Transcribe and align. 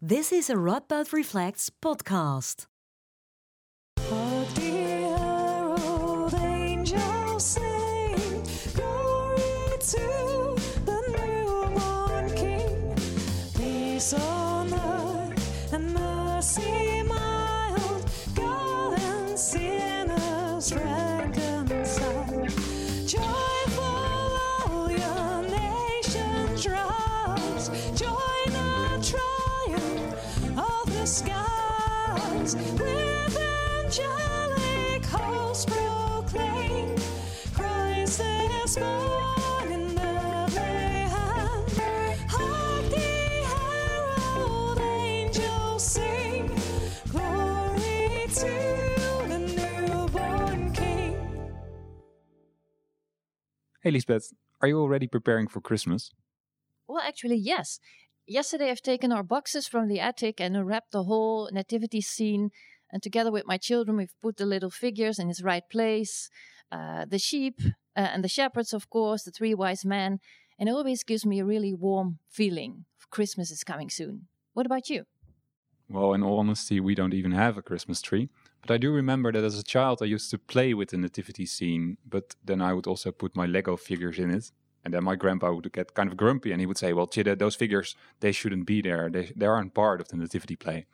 This 0.00 0.30
is 0.30 0.48
a 0.48 0.54
Radboud 0.54 1.12
Reflects 1.12 1.72
podcast. 1.82 2.66
Hey 53.80 53.92
Lisbeth, 53.92 54.32
are 54.60 54.66
you 54.66 54.80
already 54.80 55.06
preparing 55.06 55.46
for 55.46 55.60
Christmas? 55.60 56.10
Well, 56.88 57.00
actually, 57.00 57.36
yes. 57.36 57.78
Yesterday, 58.26 58.70
I've 58.70 58.82
taken 58.82 59.12
our 59.12 59.22
boxes 59.22 59.68
from 59.68 59.86
the 59.86 60.00
attic 60.00 60.40
and 60.40 60.66
wrapped 60.66 60.90
the 60.90 61.04
whole 61.04 61.48
nativity 61.52 62.00
scene. 62.00 62.50
And 62.90 63.04
together 63.04 63.30
with 63.30 63.46
my 63.46 63.56
children, 63.56 63.96
we've 63.96 64.20
put 64.20 64.36
the 64.36 64.46
little 64.46 64.70
figures 64.70 65.20
in 65.20 65.30
its 65.30 65.42
right 65.42 65.62
place 65.70 66.28
uh, 66.72 67.04
the 67.04 67.20
sheep 67.20 67.60
uh, 67.64 67.70
and 67.94 68.24
the 68.24 68.28
shepherds, 68.28 68.72
of 68.72 68.90
course, 68.90 69.22
the 69.22 69.30
three 69.30 69.54
wise 69.54 69.84
men. 69.84 70.18
And 70.58 70.68
it 70.68 70.72
always 70.72 71.04
gives 71.04 71.24
me 71.24 71.38
a 71.38 71.44
really 71.44 71.72
warm 71.72 72.18
feeling. 72.28 72.84
Christmas 73.10 73.52
is 73.52 73.62
coming 73.62 73.90
soon. 73.90 74.26
What 74.54 74.66
about 74.66 74.90
you? 74.90 75.04
Well, 75.88 76.14
in 76.14 76.24
all 76.24 76.40
honesty, 76.40 76.80
we 76.80 76.96
don't 76.96 77.14
even 77.14 77.30
have 77.30 77.56
a 77.56 77.62
Christmas 77.62 78.02
tree. 78.02 78.28
But 78.62 78.74
I 78.74 78.78
do 78.78 78.92
remember 78.92 79.32
that 79.32 79.44
as 79.44 79.58
a 79.58 79.62
child, 79.62 79.98
I 80.02 80.06
used 80.06 80.30
to 80.30 80.38
play 80.38 80.74
with 80.74 80.90
the 80.90 80.98
nativity 80.98 81.46
scene, 81.46 81.96
but 82.08 82.34
then 82.44 82.60
I 82.60 82.72
would 82.74 82.86
also 82.86 83.12
put 83.12 83.36
my 83.36 83.46
Lego 83.46 83.76
figures 83.76 84.18
in 84.18 84.30
it. 84.30 84.50
And 84.84 84.94
then 84.94 85.04
my 85.04 85.16
grandpa 85.16 85.52
would 85.52 85.72
get 85.72 85.94
kind 85.94 86.08
of 86.08 86.16
grumpy 86.16 86.52
and 86.52 86.60
he 86.60 86.66
would 86.66 86.78
say, 86.78 86.92
Well, 86.92 87.06
Chida, 87.06 87.38
those 87.38 87.56
figures, 87.56 87.96
they 88.20 88.32
shouldn't 88.32 88.66
be 88.66 88.80
there. 88.80 89.10
They, 89.10 89.32
they 89.36 89.46
aren't 89.46 89.74
part 89.74 90.00
of 90.00 90.08
the 90.08 90.16
nativity 90.16 90.56
play. 90.56 90.86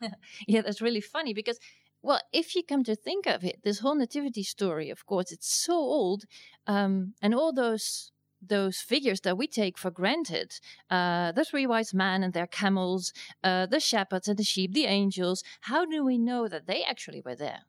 yeah, 0.46 0.60
that's 0.60 0.82
really 0.82 1.00
funny 1.00 1.32
because, 1.32 1.58
well, 2.02 2.20
if 2.32 2.54
you 2.54 2.62
come 2.62 2.84
to 2.84 2.94
think 2.94 3.26
of 3.26 3.44
it, 3.44 3.60
this 3.62 3.78
whole 3.78 3.94
nativity 3.94 4.42
story, 4.42 4.90
of 4.90 5.06
course, 5.06 5.32
it's 5.32 5.48
so 5.48 5.74
old, 5.74 6.24
um, 6.66 7.14
and 7.22 7.34
all 7.34 7.52
those 7.52 8.10
those 8.48 8.78
figures 8.78 9.20
that 9.20 9.38
we 9.38 9.46
take 9.46 9.78
for 9.78 9.90
granted, 9.90 10.58
uh, 10.90 11.32
the 11.32 11.44
three 11.44 11.66
wise 11.66 11.94
men 11.94 12.22
and 12.22 12.32
their 12.32 12.46
camels, 12.46 13.12
uh, 13.42 13.66
the 13.66 13.80
shepherds 13.80 14.28
and 14.28 14.38
the 14.38 14.44
sheep, 14.44 14.72
the 14.72 14.86
angels, 14.86 15.42
how 15.62 15.84
do 15.84 16.04
we 16.04 16.18
know 16.18 16.48
that 16.48 16.66
they 16.66 16.82
actually 16.82 17.22
were 17.24 17.36
there? 17.36 17.60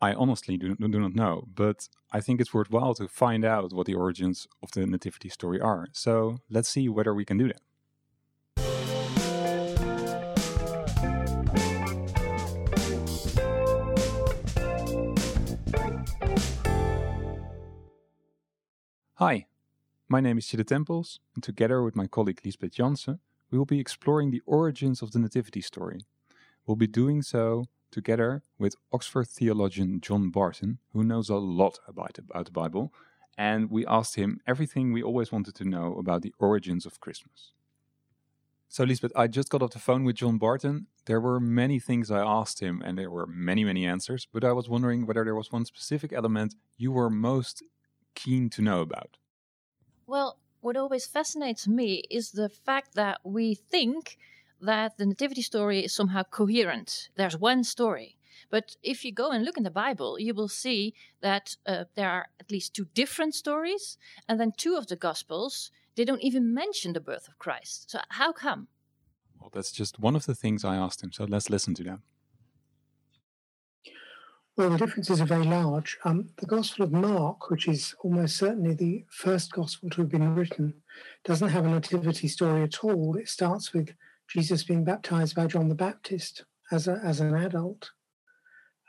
I 0.00 0.14
honestly 0.14 0.56
do, 0.56 0.74
do 0.76 0.88
not 0.88 1.14
know, 1.14 1.44
but 1.54 1.88
I 2.10 2.20
think 2.20 2.40
it's 2.40 2.54
worthwhile 2.54 2.94
to 2.94 3.06
find 3.06 3.44
out 3.44 3.72
what 3.72 3.86
the 3.86 3.94
origins 3.94 4.48
of 4.62 4.70
the 4.72 4.86
nativity 4.86 5.28
story 5.28 5.60
are. 5.60 5.88
So 5.92 6.38
let's 6.48 6.70
see 6.70 6.88
whether 6.88 7.14
we 7.14 7.26
can 7.26 7.36
do 7.36 7.48
that. 7.48 7.60
Hi, 19.22 19.48
my 20.08 20.18
name 20.20 20.38
is 20.38 20.46
Chide 20.46 20.66
Temples, 20.66 21.20
and 21.34 21.44
together 21.44 21.82
with 21.82 21.94
my 21.94 22.06
colleague 22.06 22.40
Lisbeth 22.42 22.72
Janssen, 22.72 23.18
we 23.50 23.58
will 23.58 23.66
be 23.66 23.78
exploring 23.78 24.30
the 24.30 24.40
origins 24.46 25.02
of 25.02 25.12
the 25.12 25.18
Nativity 25.18 25.60
story. 25.60 26.06
We'll 26.64 26.78
be 26.78 26.86
doing 26.86 27.20
so 27.20 27.66
together 27.90 28.42
with 28.58 28.76
Oxford 28.94 29.28
theologian 29.28 30.00
John 30.00 30.30
Barton, 30.30 30.78
who 30.94 31.04
knows 31.04 31.28
a 31.28 31.34
lot 31.34 31.80
about, 31.86 32.16
about 32.18 32.46
the 32.46 32.50
Bible, 32.50 32.94
and 33.36 33.70
we 33.70 33.84
asked 33.84 34.16
him 34.16 34.40
everything 34.46 34.90
we 34.90 35.02
always 35.02 35.30
wanted 35.30 35.54
to 35.56 35.68
know 35.68 35.96
about 35.98 36.22
the 36.22 36.32
origins 36.38 36.86
of 36.86 36.98
Christmas. 37.00 37.52
So, 38.68 38.84
Lisbeth, 38.84 39.12
I 39.14 39.26
just 39.26 39.50
got 39.50 39.60
off 39.60 39.72
the 39.72 39.78
phone 39.80 40.04
with 40.04 40.16
John 40.16 40.38
Barton. 40.38 40.86
There 41.04 41.20
were 41.20 41.40
many 41.40 41.78
things 41.78 42.10
I 42.10 42.24
asked 42.24 42.60
him, 42.60 42.80
and 42.82 42.96
there 42.96 43.10
were 43.10 43.26
many, 43.26 43.64
many 43.64 43.84
answers, 43.84 44.26
but 44.32 44.44
I 44.44 44.52
was 44.52 44.70
wondering 44.70 45.04
whether 45.04 45.24
there 45.24 45.34
was 45.34 45.52
one 45.52 45.66
specific 45.66 46.10
element 46.10 46.54
you 46.78 46.90
were 46.90 47.10
most 47.10 47.62
keen 48.14 48.50
to 48.50 48.62
know 48.62 48.80
about. 48.80 49.18
Well, 50.06 50.38
what 50.60 50.76
always 50.76 51.06
fascinates 51.06 51.66
me 51.66 52.04
is 52.10 52.32
the 52.32 52.48
fact 52.48 52.94
that 52.94 53.20
we 53.24 53.54
think 53.54 54.18
that 54.60 54.98
the 54.98 55.06
nativity 55.06 55.42
story 55.42 55.84
is 55.84 55.92
somehow 55.92 56.22
coherent. 56.24 57.08
There's 57.16 57.36
one 57.36 57.64
story. 57.64 58.16
But 58.50 58.76
if 58.82 59.04
you 59.04 59.12
go 59.12 59.30
and 59.30 59.44
look 59.44 59.56
in 59.56 59.62
the 59.62 59.70
Bible, 59.70 60.18
you 60.18 60.34
will 60.34 60.48
see 60.48 60.94
that 61.20 61.56
uh, 61.66 61.84
there 61.94 62.10
are 62.10 62.26
at 62.40 62.50
least 62.50 62.74
two 62.74 62.86
different 62.94 63.34
stories, 63.34 63.96
and 64.28 64.40
then 64.40 64.52
two 64.56 64.76
of 64.76 64.88
the 64.88 64.96
Gospels, 64.96 65.70
they 65.94 66.04
don't 66.04 66.22
even 66.22 66.52
mention 66.52 66.92
the 66.92 67.00
birth 67.00 67.28
of 67.28 67.38
Christ. 67.38 67.90
So, 67.90 68.00
how 68.08 68.32
come? 68.32 68.68
Well, 69.38 69.50
that's 69.52 69.72
just 69.72 69.98
one 69.98 70.16
of 70.16 70.26
the 70.26 70.34
things 70.34 70.64
I 70.64 70.76
asked 70.76 71.02
him, 71.02 71.12
so 71.12 71.24
let's 71.24 71.50
listen 71.50 71.74
to 71.74 71.84
that. 71.84 72.00
Well, 74.56 74.70
the 74.70 74.78
differences 74.78 75.20
are 75.20 75.26
very 75.26 75.44
large. 75.44 75.96
Um, 76.04 76.30
the 76.36 76.46
Gospel 76.46 76.84
of 76.84 76.92
Mark, 76.92 77.50
which 77.50 77.66
is 77.68 77.94
almost 78.02 78.36
certainly 78.36 78.74
the 78.74 79.04
first 79.10 79.52
Gospel 79.52 79.88
to 79.90 80.02
have 80.02 80.10
been 80.10 80.34
written, 80.34 80.74
doesn't 81.24 81.48
have 81.48 81.64
a 81.64 81.70
nativity 81.70 82.28
story 82.28 82.62
at 82.62 82.84
all. 82.84 83.16
It 83.16 83.28
starts 83.28 83.72
with 83.72 83.94
Jesus 84.28 84.64
being 84.64 84.84
baptized 84.84 85.34
by 85.34 85.46
John 85.46 85.68
the 85.68 85.74
Baptist 85.74 86.44
as, 86.70 86.88
a, 86.88 87.00
as 87.02 87.20
an 87.20 87.34
adult. 87.34 87.90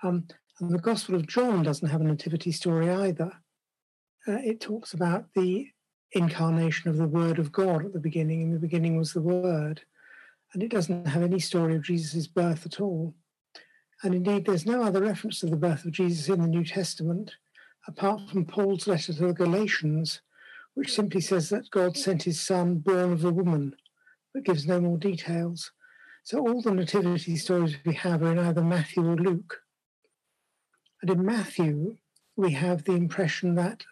Um, 0.03 0.27
and 0.59 0.71
the 0.71 0.79
Gospel 0.79 1.15
of 1.15 1.27
John 1.27 1.63
doesn't 1.63 1.87
have 1.87 2.01
a 2.01 2.05
nativity 2.05 2.51
story 2.51 2.89
either. 2.89 3.31
Uh, 4.27 4.37
it 4.43 4.59
talks 4.59 4.93
about 4.93 5.25
the 5.35 5.67
incarnation 6.11 6.89
of 6.89 6.97
the 6.97 7.07
Word 7.07 7.39
of 7.39 7.51
God 7.51 7.85
at 7.85 7.93
the 7.93 7.99
beginning. 7.99 8.41
In 8.41 8.53
the 8.53 8.59
beginning 8.59 8.97
was 8.97 9.13
the 9.13 9.21
Word. 9.21 9.81
And 10.53 10.61
it 10.61 10.69
doesn't 10.69 11.07
have 11.07 11.23
any 11.23 11.39
story 11.39 11.75
of 11.75 11.83
Jesus' 11.83 12.27
birth 12.27 12.65
at 12.65 12.81
all. 12.81 13.15
And 14.03 14.15
indeed, 14.15 14.45
there's 14.45 14.65
no 14.65 14.83
other 14.83 15.01
reference 15.01 15.39
to 15.39 15.45
the 15.45 15.55
birth 15.55 15.85
of 15.85 15.91
Jesus 15.91 16.27
in 16.27 16.41
the 16.41 16.47
New 16.47 16.65
Testament, 16.65 17.35
apart 17.87 18.29
from 18.29 18.45
Paul's 18.45 18.87
letter 18.87 19.13
to 19.13 19.27
the 19.27 19.33
Galatians, 19.33 20.21
which 20.73 20.93
simply 20.93 21.21
says 21.21 21.49
that 21.49 21.69
God 21.69 21.97
sent 21.97 22.23
his 22.23 22.39
son 22.39 22.75
born 22.75 23.13
of 23.13 23.25
a 23.25 23.31
woman, 23.31 23.75
but 24.33 24.43
gives 24.43 24.65
no 24.65 24.81
more 24.81 24.97
details. 24.97 25.71
So 26.23 26.39
all 26.39 26.61
the 26.61 26.71
nativity 26.71 27.35
stories 27.35 27.75
we 27.85 27.93
have 27.95 28.21
are 28.23 28.31
in 28.31 28.39
either 28.39 28.63
Matthew 28.63 29.07
or 29.07 29.15
Luke. 29.15 29.61
And 31.01 31.11
in 31.11 31.25
Matthew, 31.25 31.97
we 32.35 32.51
have 32.53 32.83
the 32.83 32.93
impression 32.93 33.55
that 33.55 33.83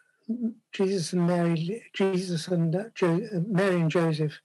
Jesus 0.72 1.14
and 1.14 1.26
Mary, 1.26 1.84
Jesus 1.94 2.48
and 2.48 2.76
uh, 2.76 2.84
jo- 2.94 3.28
Mary 3.48 3.82
and 3.82 3.90
Joseph 3.90 4.40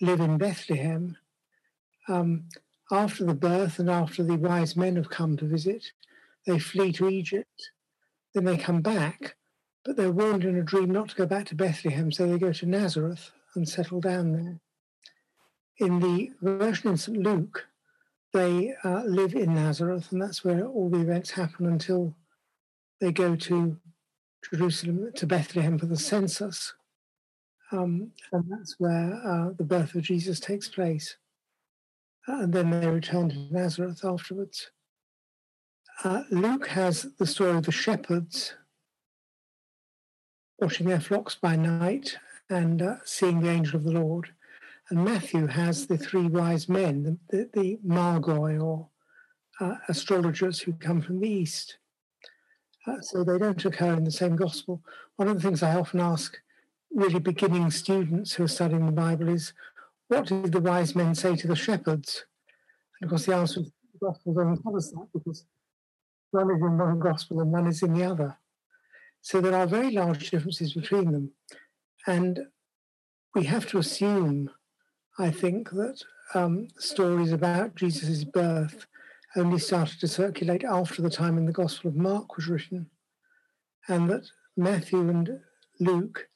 live 0.00 0.20
in 0.20 0.38
Bethlehem. 0.38 1.16
Um, 2.08 2.48
after 2.90 3.24
the 3.24 3.34
birth 3.34 3.78
and 3.78 3.90
after 3.90 4.22
the 4.22 4.36
wise 4.36 4.76
men 4.76 4.96
have 4.96 5.10
come 5.10 5.36
to 5.36 5.44
visit, 5.44 5.92
they 6.46 6.58
flee 6.58 6.92
to 6.92 7.08
Egypt. 7.08 7.70
Then 8.34 8.44
they 8.44 8.56
come 8.56 8.82
back, 8.82 9.36
but 9.84 9.96
they're 9.96 10.12
warned 10.12 10.44
in 10.44 10.56
a 10.56 10.62
dream 10.62 10.90
not 10.90 11.10
to 11.10 11.16
go 11.16 11.26
back 11.26 11.46
to 11.46 11.54
Bethlehem, 11.54 12.12
so 12.12 12.26
they 12.26 12.38
go 12.38 12.52
to 12.52 12.66
Nazareth 12.66 13.30
and 13.54 13.68
settle 13.68 14.00
down 14.00 14.32
there. 14.32 14.60
In 15.78 16.00
the 16.00 16.30
version 16.40 16.90
in 16.90 16.96
St. 16.96 17.18
Luke, 17.18 17.66
they 18.32 18.74
uh, 18.84 19.02
live 19.04 19.34
in 19.34 19.54
Nazareth, 19.54 20.12
and 20.12 20.22
that's 20.22 20.44
where 20.44 20.64
all 20.64 20.88
the 20.88 21.00
events 21.00 21.30
happen 21.30 21.66
until 21.66 22.14
they 23.00 23.12
go 23.12 23.34
to 23.34 23.78
Jerusalem, 24.52 25.10
to 25.16 25.26
Bethlehem 25.26 25.78
for 25.78 25.86
the 25.86 25.96
census. 25.96 26.74
Um, 27.72 28.12
and 28.32 28.44
that's 28.48 28.76
where 28.78 29.14
uh, 29.24 29.50
the 29.56 29.64
birth 29.64 29.94
of 29.94 30.02
Jesus 30.02 30.38
takes 30.38 30.68
place 30.68 31.16
and 32.26 32.52
then 32.52 32.70
they 32.70 32.86
return 32.86 33.30
to 33.30 33.48
Nazareth 33.50 34.04
afterwards. 34.04 34.70
Uh, 36.02 36.22
Luke 36.30 36.68
has 36.68 37.06
the 37.18 37.26
story 37.26 37.56
of 37.56 37.64
the 37.64 37.72
shepherds 37.72 38.54
watching 40.58 40.88
their 40.88 41.00
flocks 41.00 41.34
by 41.34 41.56
night 41.56 42.16
and 42.48 42.82
uh, 42.82 42.96
seeing 43.04 43.40
the 43.40 43.50
angel 43.50 43.76
of 43.76 43.84
the 43.84 43.92
Lord. 43.92 44.30
And 44.90 45.04
Matthew 45.04 45.46
has 45.46 45.86
the 45.86 45.98
three 45.98 46.26
wise 46.26 46.68
men, 46.68 47.18
the, 47.30 47.36
the, 47.36 47.60
the 47.60 47.78
Magi 47.82 48.58
or 48.58 48.88
uh, 49.60 49.76
astrologers 49.88 50.60
who 50.60 50.72
come 50.72 51.00
from 51.00 51.20
the 51.20 51.28
east. 51.28 51.78
Uh, 52.86 53.00
so 53.00 53.22
they 53.22 53.38
don't 53.38 53.64
occur 53.64 53.92
in 53.92 54.04
the 54.04 54.10
same 54.10 54.36
gospel. 54.36 54.82
One 55.16 55.28
of 55.28 55.34
the 55.34 55.42
things 55.42 55.62
I 55.62 55.74
often 55.74 56.00
ask 56.00 56.38
really 56.92 57.20
beginning 57.20 57.70
students 57.70 58.32
who 58.32 58.44
are 58.44 58.48
studying 58.48 58.86
the 58.86 58.92
Bible 58.92 59.28
is 59.28 59.52
what 60.10 60.26
did 60.26 60.50
the 60.50 60.60
wise 60.60 60.96
men 60.96 61.14
say 61.14 61.36
to 61.36 61.46
the 61.46 61.54
shepherds? 61.54 62.24
And 63.00 63.06
of 63.06 63.10
course, 63.10 63.26
the 63.26 63.36
answer 63.36 63.60
is 63.60 63.70
the 63.92 64.06
gospel 64.06 64.34
doesn't 64.34 64.62
tell 64.62 64.76
us 64.76 64.90
that 64.90 65.06
because 65.14 65.44
one 66.32 66.50
is 66.50 66.60
in 66.60 66.78
one 66.78 66.98
gospel 66.98 67.40
and 67.40 67.52
one 67.52 67.68
is 67.68 67.82
in 67.82 67.94
the 67.94 68.04
other. 68.04 68.36
So 69.20 69.40
there 69.40 69.54
are 69.54 69.66
very 69.68 69.92
large 69.92 70.30
differences 70.30 70.74
between 70.74 71.12
them. 71.12 71.30
And 72.08 72.40
we 73.36 73.44
have 73.44 73.68
to 73.68 73.78
assume, 73.78 74.50
I 75.16 75.30
think, 75.30 75.70
that 75.70 76.02
um, 76.34 76.66
stories 76.76 77.30
about 77.30 77.76
Jesus' 77.76 78.24
birth 78.24 78.86
only 79.36 79.60
started 79.60 80.00
to 80.00 80.08
circulate 80.08 80.64
after 80.64 81.02
the 81.02 81.10
time 81.10 81.38
in 81.38 81.46
the 81.46 81.52
Gospel 81.52 81.90
of 81.90 81.96
Mark 81.96 82.36
was 82.36 82.48
written, 82.48 82.90
and 83.86 84.10
that 84.10 84.28
Matthew 84.56 85.08
and 85.08 85.38
Luke 85.78 86.28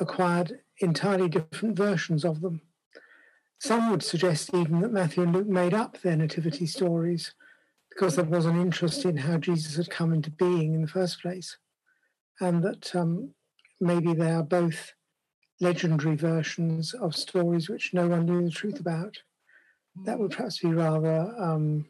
acquired 0.00 0.60
entirely 0.80 1.28
different 1.28 1.76
versions 1.76 2.24
of 2.24 2.40
them. 2.40 2.60
Some 3.60 3.90
would 3.90 4.02
suggest 4.02 4.50
even 4.52 4.80
that 4.80 4.92
Matthew 4.92 5.22
and 5.22 5.32
Luke 5.32 5.46
made 5.46 5.74
up 5.74 6.00
their 6.00 6.16
nativity 6.16 6.66
stories 6.66 7.32
because 7.90 8.16
there 8.16 8.24
was 8.24 8.44
an 8.44 8.60
interest 8.60 9.04
in 9.04 9.16
how 9.16 9.38
Jesus 9.38 9.76
had 9.76 9.88
come 9.88 10.12
into 10.12 10.30
being 10.30 10.74
in 10.74 10.82
the 10.82 10.88
first 10.88 11.22
place, 11.22 11.56
and 12.40 12.62
that 12.62 12.94
um, 12.94 13.30
maybe 13.80 14.12
they 14.12 14.32
are 14.32 14.42
both 14.42 14.92
legendary 15.60 16.16
versions 16.16 16.92
of 16.94 17.14
stories 17.14 17.68
which 17.68 17.94
no 17.94 18.08
one 18.08 18.26
knew 18.26 18.44
the 18.44 18.50
truth 18.50 18.80
about. 18.80 19.16
That 20.04 20.18
would 20.18 20.32
perhaps 20.32 20.58
be 20.58 20.72
rather 20.72 21.32
um, 21.38 21.86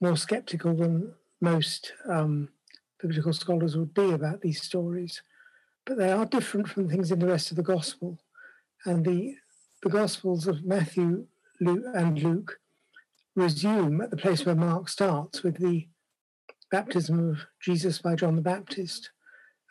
more 0.00 0.16
skeptical 0.16 0.76
than 0.76 1.14
most 1.40 1.92
um, 2.08 2.50
biblical 3.00 3.32
scholars 3.32 3.76
would 3.76 3.94
be 3.94 4.12
about 4.12 4.42
these 4.42 4.62
stories. 4.62 5.22
But 5.86 5.98
they 5.98 6.10
are 6.10 6.26
different 6.26 6.68
from 6.68 6.88
things 6.88 7.12
in 7.12 7.20
the 7.20 7.26
rest 7.26 7.50
of 7.50 7.56
the 7.56 7.62
gospel. 7.62 8.18
And 8.84 9.04
the, 9.04 9.36
the 9.82 9.88
gospels 9.88 10.46
of 10.46 10.64
Matthew 10.64 11.26
Luke, 11.60 11.84
and 11.94 12.20
Luke 12.20 12.58
resume 13.36 14.00
at 14.00 14.10
the 14.10 14.16
place 14.16 14.44
where 14.44 14.54
Mark 14.54 14.88
starts 14.88 15.42
with 15.42 15.58
the 15.58 15.88
baptism 16.70 17.30
of 17.30 17.38
Jesus 17.60 18.00
by 18.00 18.16
John 18.16 18.34
the 18.34 18.42
Baptist. 18.42 19.10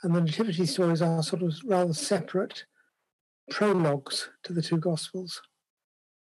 And 0.03 0.15
the 0.15 0.21
nativity 0.21 0.65
stories 0.65 1.01
are 1.01 1.21
sort 1.21 1.43
of 1.43 1.53
rather 1.65 1.93
separate 1.93 2.65
prologues 3.49 4.29
to 4.43 4.53
the 4.53 4.61
two 4.61 4.77
gospels. 4.77 5.41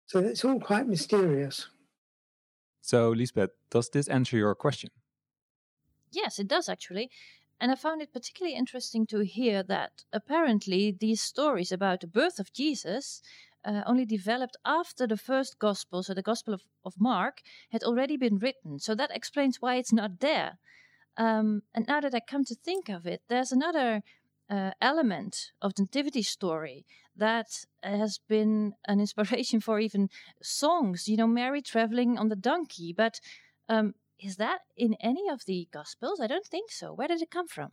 So 0.05 0.19
it's 0.19 0.45
all 0.45 0.59
quite 0.59 0.87
mysterious. 0.87 1.67
So, 2.81 3.09
Lisbeth, 3.09 3.51
does 3.69 3.89
this 3.89 4.07
answer 4.07 4.37
your 4.37 4.55
question? 4.55 4.91
Yes, 6.11 6.37
it 6.39 6.47
does 6.47 6.69
actually. 6.69 7.09
And 7.63 7.71
I 7.71 7.75
found 7.75 8.01
it 8.01 8.11
particularly 8.11 8.57
interesting 8.57 9.07
to 9.07 9.19
hear 9.19 9.63
that 9.63 10.03
apparently 10.11 10.91
these 10.91 11.21
stories 11.21 11.71
about 11.71 12.01
the 12.01 12.07
birth 12.07 12.37
of 12.37 12.51
Jesus 12.51 13.21
uh, 13.63 13.83
only 13.85 14.05
developed 14.05 14.57
after 14.65 15.07
the 15.07 15.15
first 15.15 15.59
gospel, 15.59 16.03
so 16.03 16.13
the 16.13 16.21
Gospel 16.21 16.53
of, 16.53 16.63
of 16.83 16.99
Mark, 16.99 17.41
had 17.71 17.81
already 17.81 18.17
been 18.17 18.37
written. 18.37 18.79
So 18.79 18.95
that 18.95 19.15
explains 19.15 19.61
why 19.61 19.75
it's 19.75 19.93
not 19.93 20.19
there. 20.19 20.57
Um, 21.15 21.61
and 21.73 21.87
now 21.87 22.01
that 22.01 22.13
I 22.13 22.19
come 22.19 22.43
to 22.43 22.55
think 22.55 22.89
of 22.89 23.07
it, 23.07 23.21
there's 23.29 23.53
another 23.53 24.01
uh, 24.49 24.71
element 24.81 25.53
of 25.61 25.73
the 25.73 25.83
nativity 25.83 26.21
story 26.21 26.85
that 27.15 27.63
has 27.81 28.19
been 28.27 28.73
an 28.89 28.99
inspiration 29.05 29.61
for 29.61 29.79
even 29.79 30.09
songs. 30.41 31.07
You 31.07 31.15
know, 31.15 31.27
Mary 31.27 31.61
traveling 31.61 32.17
on 32.17 32.27
the 32.27 32.35
donkey. 32.35 32.91
But 32.91 33.21
um, 33.69 33.93
is 34.23 34.37
that 34.37 34.61
in 34.77 34.95
any 35.01 35.27
of 35.29 35.41
the 35.45 35.67
Gospels? 35.71 36.19
I 36.21 36.27
don't 36.27 36.45
think 36.45 36.71
so. 36.71 36.93
Where 36.93 37.07
did 37.07 37.21
it 37.21 37.29
come 37.29 37.47
from? 37.47 37.71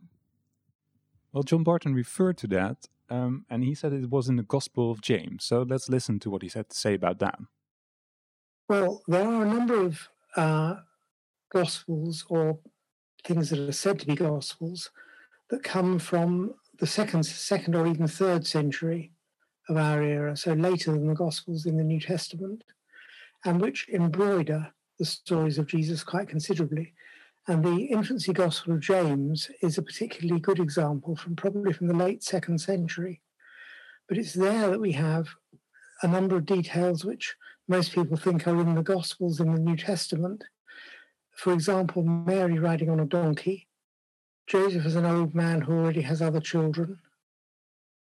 Well, 1.32 1.44
John 1.44 1.62
Barton 1.62 1.94
referred 1.94 2.38
to 2.38 2.48
that, 2.48 2.88
um, 3.08 3.46
and 3.48 3.62
he 3.62 3.74
said 3.74 3.92
it 3.92 4.10
was 4.10 4.28
in 4.28 4.36
the 4.36 4.42
Gospel 4.42 4.90
of 4.90 5.00
James. 5.00 5.44
So 5.44 5.62
let's 5.62 5.88
listen 5.88 6.18
to 6.20 6.30
what 6.30 6.42
he 6.42 6.50
had 6.52 6.68
to 6.70 6.76
say 6.76 6.94
about 6.94 7.20
that. 7.20 7.38
Well, 8.68 9.02
there 9.06 9.26
are 9.26 9.44
a 9.44 9.48
number 9.48 9.80
of 9.80 10.08
uh, 10.36 10.74
Gospels 11.50 12.24
or 12.28 12.58
things 13.24 13.50
that 13.50 13.60
are 13.60 13.72
said 13.72 14.00
to 14.00 14.06
be 14.06 14.16
Gospels 14.16 14.90
that 15.50 15.62
come 15.62 15.98
from 15.98 16.54
the 16.78 16.86
second, 16.86 17.24
second 17.24 17.76
or 17.76 17.86
even 17.86 18.08
third 18.08 18.46
century 18.46 19.12
of 19.68 19.76
our 19.76 20.02
era, 20.02 20.36
so 20.36 20.52
later 20.52 20.92
than 20.92 21.06
the 21.06 21.14
Gospels 21.14 21.66
in 21.66 21.76
the 21.76 21.84
New 21.84 22.00
Testament, 22.00 22.64
and 23.44 23.60
which 23.60 23.88
embroider 23.88 24.72
the 25.00 25.06
stories 25.06 25.58
of 25.58 25.66
Jesus 25.66 26.04
quite 26.04 26.28
considerably. 26.28 26.92
And 27.48 27.64
the 27.64 27.86
infancy 27.86 28.34
Gospel 28.34 28.74
of 28.74 28.80
James 28.80 29.50
is 29.62 29.78
a 29.78 29.82
particularly 29.82 30.40
good 30.40 30.60
example 30.60 31.16
from 31.16 31.34
probably 31.34 31.72
from 31.72 31.88
the 31.88 31.96
late 31.96 32.22
second 32.22 32.60
century. 32.60 33.22
But 34.06 34.18
it's 34.18 34.34
there 34.34 34.68
that 34.68 34.80
we 34.80 34.92
have 34.92 35.30
a 36.02 36.06
number 36.06 36.36
of 36.36 36.44
details 36.44 37.04
which 37.04 37.34
most 37.66 37.94
people 37.94 38.18
think 38.18 38.46
are 38.46 38.60
in 38.60 38.74
the 38.74 38.82
Gospels 38.82 39.40
in 39.40 39.54
the 39.54 39.58
New 39.58 39.76
Testament. 39.76 40.44
For 41.32 41.54
example, 41.54 42.02
Mary 42.02 42.58
riding 42.58 42.90
on 42.90 43.00
a 43.00 43.06
donkey, 43.06 43.68
Joseph 44.46 44.84
is 44.84 44.96
an 44.96 45.06
old 45.06 45.34
man 45.34 45.62
who 45.62 45.72
already 45.72 46.02
has 46.02 46.20
other 46.20 46.40
children. 46.40 46.98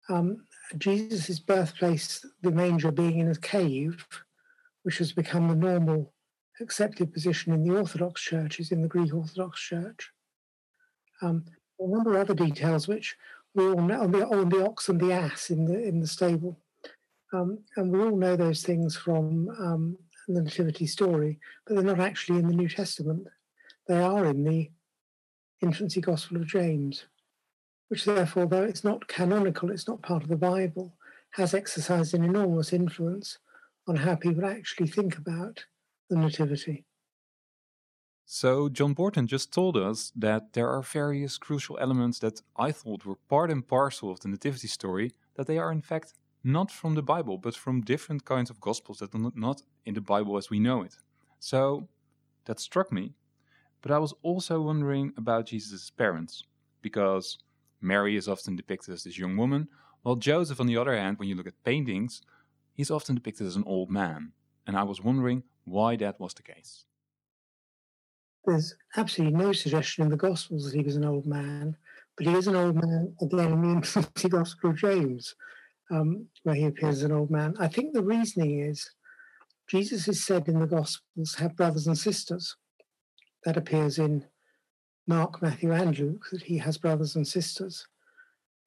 Um, 0.08 0.44
Jesus' 0.76 1.38
birthplace, 1.38 2.24
the 2.42 2.50
manger 2.50 2.90
being 2.90 3.20
in 3.20 3.30
a 3.30 3.36
cave, 3.36 4.04
which 4.82 4.98
has 4.98 5.12
become 5.12 5.46
the 5.46 5.54
normal 5.54 6.12
accepted 6.60 7.12
position 7.12 7.52
in 7.52 7.64
the 7.64 7.76
Orthodox 7.76 8.20
churches, 8.20 8.72
in 8.72 8.82
the 8.82 8.88
Greek 8.88 9.14
Orthodox 9.14 9.60
Church. 9.60 10.10
Um, 11.22 11.44
a 11.78 11.86
number 11.86 12.14
of 12.14 12.20
other 12.20 12.34
details 12.34 12.88
which 12.88 13.16
we 13.54 13.64
all 13.64 13.80
know, 13.80 14.02
on 14.02 14.12
the, 14.12 14.26
on 14.26 14.48
the 14.48 14.64
ox 14.64 14.88
and 14.88 15.00
the 15.00 15.12
ass 15.12 15.50
in 15.50 15.64
the 15.64 15.82
in 15.82 16.00
the 16.00 16.06
stable, 16.06 16.58
um, 17.32 17.58
and 17.76 17.90
we 17.90 18.00
all 18.00 18.16
know 18.16 18.36
those 18.36 18.62
things 18.62 18.96
from 18.96 19.48
um, 19.58 19.96
the 20.28 20.42
Nativity 20.42 20.86
story, 20.86 21.38
but 21.66 21.74
they're 21.74 21.84
not 21.84 22.00
actually 22.00 22.38
in 22.38 22.48
the 22.48 22.54
New 22.54 22.68
Testament. 22.68 23.26
They 23.88 24.00
are 24.00 24.26
in 24.26 24.44
the 24.44 24.70
infancy 25.62 26.00
Gospel 26.00 26.36
of 26.36 26.46
James, 26.46 27.06
which 27.88 28.04
therefore, 28.04 28.46
though 28.46 28.62
it's 28.62 28.84
not 28.84 29.08
canonical, 29.08 29.70
it's 29.70 29.88
not 29.88 30.02
part 30.02 30.22
of 30.22 30.28
the 30.28 30.36
Bible, 30.36 30.94
has 31.32 31.54
exercised 31.54 32.14
an 32.14 32.24
enormous 32.24 32.72
influence 32.72 33.38
on 33.86 33.96
how 33.96 34.14
people 34.14 34.44
actually 34.44 34.88
think 34.88 35.16
about 35.16 35.64
the 36.10 36.16
Nativity. 36.16 36.84
So, 38.26 38.68
John 38.68 38.92
Barton 38.92 39.26
just 39.26 39.52
told 39.52 39.76
us 39.76 40.12
that 40.14 40.52
there 40.52 40.68
are 40.68 40.82
various 40.82 41.38
crucial 41.38 41.78
elements 41.78 42.18
that 42.18 42.42
I 42.56 42.70
thought 42.72 43.06
were 43.06 43.16
part 43.28 43.50
and 43.50 43.66
parcel 43.66 44.10
of 44.10 44.20
the 44.20 44.28
Nativity 44.28 44.68
story, 44.68 45.12
that 45.36 45.46
they 45.46 45.58
are 45.58 45.72
in 45.72 45.80
fact 45.80 46.14
not 46.44 46.70
from 46.70 46.94
the 46.94 47.02
Bible, 47.02 47.38
but 47.38 47.56
from 47.56 47.80
different 47.80 48.24
kinds 48.24 48.50
of 48.50 48.60
Gospels 48.60 48.98
that 48.98 49.14
are 49.14 49.32
not 49.34 49.62
in 49.84 49.94
the 49.94 50.00
Bible 50.00 50.36
as 50.36 50.50
we 50.50 50.58
know 50.58 50.82
it. 50.82 50.96
So, 51.38 51.88
that 52.44 52.60
struck 52.60 52.92
me. 52.92 53.14
But 53.82 53.92
I 53.92 53.98
was 53.98 54.14
also 54.22 54.60
wondering 54.60 55.12
about 55.16 55.46
Jesus' 55.46 55.90
parents, 55.90 56.44
because 56.82 57.38
Mary 57.80 58.16
is 58.16 58.28
often 58.28 58.56
depicted 58.56 58.94
as 58.94 59.04
this 59.04 59.18
young 59.18 59.36
woman, 59.36 59.68
while 60.02 60.16
Joseph, 60.16 60.60
on 60.60 60.66
the 60.66 60.76
other 60.76 60.96
hand, 60.96 61.18
when 61.18 61.28
you 61.28 61.34
look 61.34 61.46
at 61.46 61.64
paintings, 61.64 62.22
he's 62.74 62.90
often 62.90 63.14
depicted 63.14 63.46
as 63.46 63.56
an 63.56 63.64
old 63.66 63.90
man. 63.90 64.32
And 64.66 64.76
I 64.76 64.82
was 64.82 65.02
wondering 65.02 65.42
why 65.64 65.96
that 65.96 66.18
was 66.20 66.34
the 66.34 66.42
case. 66.42 66.84
There's 68.44 68.74
absolutely 68.96 69.36
no 69.36 69.52
suggestion 69.52 70.04
in 70.04 70.10
the 70.10 70.16
Gospels 70.16 70.64
that 70.64 70.76
he 70.76 70.82
was 70.82 70.96
an 70.96 71.04
old 71.04 71.26
man, 71.26 71.76
but 72.16 72.26
he 72.26 72.32
is 72.32 72.46
an 72.46 72.56
old 72.56 72.76
man 72.76 73.14
again 73.20 73.52
in 73.52 73.80
the 73.80 74.28
Gospel 74.30 74.70
of 74.70 74.76
James, 74.76 75.34
um, 75.90 76.26
where 76.42 76.54
he 76.54 76.64
appears 76.64 76.96
as 76.96 77.02
an 77.04 77.12
old 77.12 77.30
man. 77.30 77.54
I 77.58 77.68
think 77.68 77.92
the 77.92 78.02
reasoning 78.02 78.60
is 78.60 78.90
Jesus 79.68 80.08
is 80.08 80.24
said 80.24 80.48
in 80.48 80.58
the 80.58 80.66
Gospels 80.66 81.34
have 81.36 81.56
brothers 81.56 81.86
and 81.86 81.96
sisters. 81.96 82.56
That 83.44 83.56
appears 83.56 83.98
in 83.98 84.26
Mark, 85.06 85.40
Matthew, 85.40 85.72
and 85.72 85.98
Luke, 85.98 86.26
that 86.30 86.42
he 86.42 86.58
has 86.58 86.76
brothers 86.76 87.16
and 87.16 87.26
sisters. 87.26 87.86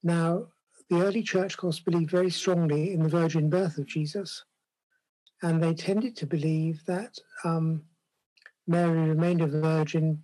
Now, 0.02 0.48
the 0.90 1.02
early 1.02 1.22
church, 1.22 1.54
of 1.54 1.60
course, 1.60 1.80
believed 1.80 2.10
very 2.10 2.30
strongly 2.30 2.92
in 2.94 3.04
the 3.04 3.10
virgin 3.10 3.50
birth 3.50 3.78
of 3.78 3.86
Jesus 3.86 4.44
and 5.44 5.62
they 5.62 5.74
tended 5.74 6.16
to 6.16 6.26
believe 6.26 6.84
that 6.86 7.20
um, 7.44 7.84
Mary 8.66 9.10
remained 9.10 9.42
a 9.42 9.48
virgin 9.48 10.24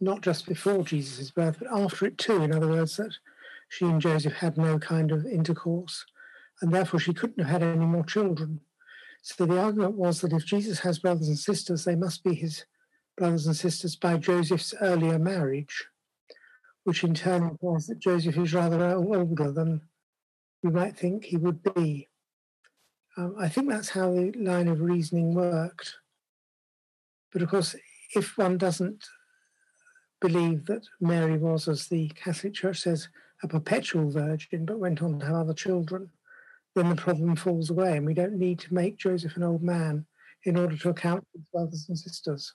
not 0.00 0.20
just 0.20 0.46
before 0.46 0.84
Jesus' 0.84 1.30
birth, 1.30 1.56
but 1.58 1.72
after 1.72 2.06
it 2.06 2.18
too. 2.18 2.42
In 2.42 2.54
other 2.54 2.68
words, 2.68 2.96
that 2.98 3.14
she 3.68 3.86
and 3.86 4.00
Joseph 4.00 4.34
had 4.34 4.56
no 4.56 4.78
kind 4.78 5.10
of 5.10 5.26
intercourse, 5.26 6.04
and 6.60 6.72
therefore 6.72 7.00
she 7.00 7.14
couldn't 7.14 7.42
have 7.42 7.60
had 7.60 7.62
any 7.62 7.84
more 7.84 8.04
children. 8.04 8.60
So 9.22 9.46
the 9.46 9.58
argument 9.58 9.96
was 9.96 10.20
that 10.20 10.32
if 10.32 10.44
Jesus 10.44 10.80
has 10.80 10.98
brothers 10.98 11.28
and 11.28 11.38
sisters, 11.38 11.84
they 11.84 11.96
must 11.96 12.22
be 12.22 12.34
his 12.34 12.64
brothers 13.16 13.46
and 13.46 13.56
sisters 13.56 13.96
by 13.96 14.18
Joseph's 14.18 14.74
earlier 14.80 15.18
marriage, 15.18 15.86
which 16.84 17.02
in 17.02 17.14
turn 17.14 17.42
implies 17.42 17.86
that 17.86 17.98
Joseph 17.98 18.36
is 18.36 18.54
rather 18.54 18.94
older 18.94 19.50
than 19.50 19.80
we 20.62 20.70
might 20.70 20.96
think 20.96 21.24
he 21.24 21.36
would 21.38 21.62
be. 21.74 22.07
Um, 23.18 23.34
I 23.36 23.48
think 23.48 23.68
that's 23.68 23.88
how 23.88 24.12
the 24.12 24.32
line 24.36 24.68
of 24.68 24.80
reasoning 24.80 25.34
worked. 25.34 25.96
But 27.32 27.42
of 27.42 27.50
course, 27.50 27.74
if 28.14 28.38
one 28.38 28.56
doesn't 28.56 29.04
believe 30.20 30.66
that 30.66 30.86
Mary 31.00 31.36
was, 31.36 31.66
as 31.66 31.88
the 31.88 32.08
Catholic 32.10 32.54
Church 32.54 32.78
says, 32.78 33.08
a 33.42 33.48
perpetual 33.48 34.08
virgin, 34.08 34.64
but 34.64 34.78
went 34.78 35.02
on 35.02 35.18
to 35.18 35.26
have 35.26 35.34
other 35.34 35.54
children, 35.54 36.10
then 36.76 36.90
the 36.90 36.94
problem 36.94 37.34
falls 37.34 37.70
away, 37.70 37.96
and 37.96 38.06
we 38.06 38.14
don't 38.14 38.38
need 38.38 38.60
to 38.60 38.72
make 38.72 38.98
Joseph 38.98 39.36
an 39.36 39.42
old 39.42 39.64
man 39.64 40.06
in 40.44 40.56
order 40.56 40.76
to 40.76 40.90
account 40.90 41.26
for 41.32 41.38
his 41.38 41.48
brothers 41.48 41.86
and 41.88 41.98
sisters. 41.98 42.54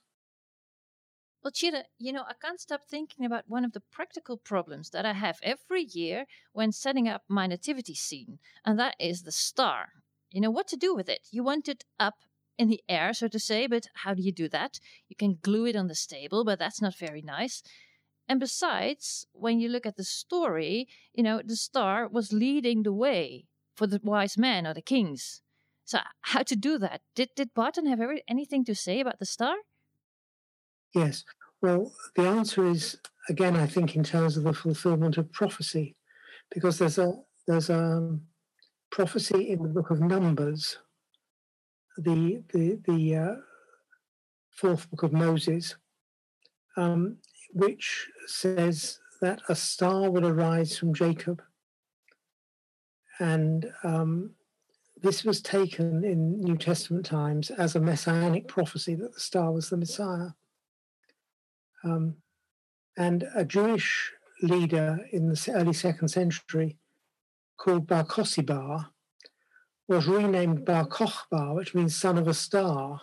Well, 1.43 1.51
Chida, 1.51 1.84
you 2.00 2.13
know, 2.13 2.24
I 2.24 2.36
can't 2.41 2.62
stop 2.62 2.88
thinking 2.88 3.25
about 3.25 3.43
one 3.48 3.65
of 3.65 3.74
the 3.74 3.84
practical 3.91 4.38
problems 4.38 4.91
that 4.91 5.05
I 5.05 5.12
have 5.12 5.39
every 5.43 5.84
year 5.84 6.25
when 6.53 6.72
setting 6.72 7.10
up 7.10 7.24
my 7.27 7.48
nativity 7.48 7.96
scene, 7.96 8.39
and 8.63 8.79
that 8.79 8.96
is 8.98 9.24
the 9.24 9.32
star. 9.34 9.89
You 10.33 10.41
know, 10.41 10.51
what 10.51 10.67
to 10.69 10.75
do 10.75 10.93
with 10.93 11.07
it? 11.07 11.27
You 11.31 11.43
want 11.43 11.69
it 11.69 11.85
up 11.99 12.15
in 12.57 12.67
the 12.67 12.81
air, 12.89 13.13
so 13.13 13.27
to 13.29 13.39
say, 13.39 13.67
but 13.67 13.87
how 14.03 14.13
do 14.13 14.21
you 14.21 14.33
do 14.33 14.49
that? 14.49 14.79
You 15.07 15.15
can 15.15 15.39
glue 15.41 15.65
it 15.67 15.75
on 15.75 15.87
the 15.87 15.95
stable, 15.95 16.43
but 16.43 16.59
that's 16.59 16.81
not 16.81 16.97
very 16.97 17.21
nice. 17.21 17.63
And 18.27 18.39
besides, 18.39 19.25
when 19.33 19.59
you 19.59 19.69
look 19.69 19.85
at 19.85 19.95
the 19.95 20.03
story, 20.03 20.87
you 21.13 21.23
know, 21.23 21.41
the 21.45 21.55
star 21.55 22.07
was 22.07 22.33
leading 22.33 22.83
the 22.83 22.93
way 22.93 23.45
for 23.75 23.87
the 23.87 24.01
wise 24.03 24.37
men 24.37 24.67
or 24.67 24.73
the 24.73 24.81
kings. 24.81 25.41
So, 25.85 25.99
how 26.21 26.43
to 26.43 26.55
do 26.55 26.77
that? 26.79 27.01
Did, 27.15 27.29
did 27.35 27.53
Barton 27.53 27.85
have 27.87 28.01
ever, 28.01 28.19
anything 28.27 28.65
to 28.65 28.75
say 28.75 28.99
about 28.99 29.19
the 29.19 29.25
star? 29.25 29.55
Yes. 30.95 31.23
Well, 31.61 31.93
the 32.15 32.23
answer 32.23 32.65
is 32.67 32.97
again, 33.29 33.55
I 33.55 33.67
think, 33.67 33.95
in 33.95 34.03
terms 34.03 34.37
of 34.37 34.43
the 34.43 34.53
fulfillment 34.53 35.17
of 35.17 35.31
prophecy, 35.31 35.95
because 36.53 36.77
there's 36.77 36.97
a 36.97 37.13
there's 37.47 37.69
a 37.69 38.17
prophecy 38.93 39.50
in 39.50 39.63
the 39.63 39.69
book 39.69 39.89
of 39.89 40.00
Numbers, 40.00 40.77
the 41.97 42.43
the 42.53 42.79
the 42.85 43.15
uh, 43.15 43.35
fourth 44.51 44.88
book 44.91 45.01
of 45.01 45.12
Moses, 45.12 45.75
um, 46.77 47.17
which 47.53 48.07
says 48.27 49.00
that 49.19 49.41
a 49.50 49.55
star 49.55 50.12
will 50.12 50.27
arise 50.27 50.77
from 50.77 50.93
Jacob, 50.93 51.41
and 53.19 53.65
um, 53.83 54.29
this 55.01 55.23
was 55.25 55.41
taken 55.41 56.03
in 56.03 56.39
New 56.39 56.55
Testament 56.55 57.03
times 57.03 57.50
as 57.50 57.75
a 57.75 57.79
messianic 57.79 58.47
prophecy 58.47 58.93
that 58.93 59.15
the 59.15 59.19
star 59.19 59.51
was 59.51 59.71
the 59.71 59.77
Messiah. 59.77 60.29
Um, 61.83 62.17
and 62.95 63.27
a 63.33 63.43
Jewish 63.43 64.13
leader 64.43 65.00
in 65.12 65.29
the 65.29 65.51
early 65.55 65.73
second 65.73 66.09
century 66.09 66.77
called 67.57 67.88
Bar 67.88 68.05
Kosiba 68.05 68.88
was 69.88 70.07
renamed 70.07 70.65
Bar 70.65 70.88
Kochba, 70.88 71.55
which 71.55 71.75
means 71.75 71.95
son 71.95 72.17
of 72.17 72.27
a 72.27 72.33
star, 72.33 73.01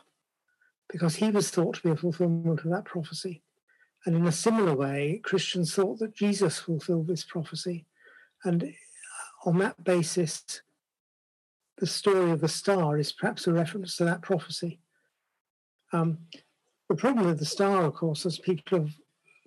because 0.91 1.17
he 1.17 1.31
was 1.31 1.51
thought 1.51 1.77
to 1.77 1.83
be 1.83 1.91
a 1.91 1.97
fulfillment 1.97 2.61
of 2.61 2.71
that 2.71 2.85
prophecy. 2.85 3.43
And 4.07 4.17
in 4.17 4.27
a 4.27 4.33
similar 4.33 4.75
way, 4.75 5.21
Christians 5.23 5.75
thought 5.75 5.99
that 5.99 6.15
Jesus 6.15 6.59
fulfilled 6.59 7.07
this 7.07 7.25
prophecy. 7.25 7.85
And 8.45 8.75
on 9.45 9.59
that 9.59 9.85
basis, 9.85 10.63
the 11.79 11.87
story 11.87 12.31
of 12.31 12.41
the 12.41 12.49
star 12.49 12.99
is 12.99 13.13
perhaps 13.13 13.47
a 13.47 13.53
reference 13.53 13.97
to 13.97 14.05
that 14.05 14.23
prophecy. 14.23 14.81
Um, 15.93 16.19
the 16.89 16.97
problem 16.97 17.27
with 17.27 17.39
the 17.39 17.45
star, 17.45 17.85
of 17.85 17.95
course, 17.95 18.25
as 18.27 18.39
people 18.39 18.79
have 18.79 18.91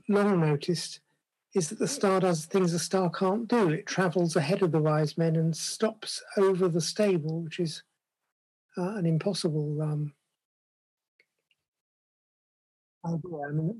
long 0.07 0.39
noticed, 0.39 0.99
is 1.53 1.69
that 1.69 1.79
the 1.79 1.87
star 1.87 2.19
does 2.19 2.45
things 2.45 2.73
a 2.73 2.79
star 2.79 3.09
can't 3.09 3.47
do. 3.47 3.69
It 3.69 3.85
travels 3.85 4.35
ahead 4.35 4.63
of 4.63 4.71
the 4.71 4.81
wise 4.81 5.17
men 5.17 5.35
and 5.35 5.55
stops 5.55 6.21
over 6.37 6.67
the 6.67 6.81
stable, 6.81 7.41
which 7.41 7.59
is 7.59 7.83
uh, 8.77 8.95
an 8.95 9.05
impossible 9.05 9.81
um, 9.81 10.13
idea. 13.05 13.37
I 13.47 13.51
mean, 13.51 13.75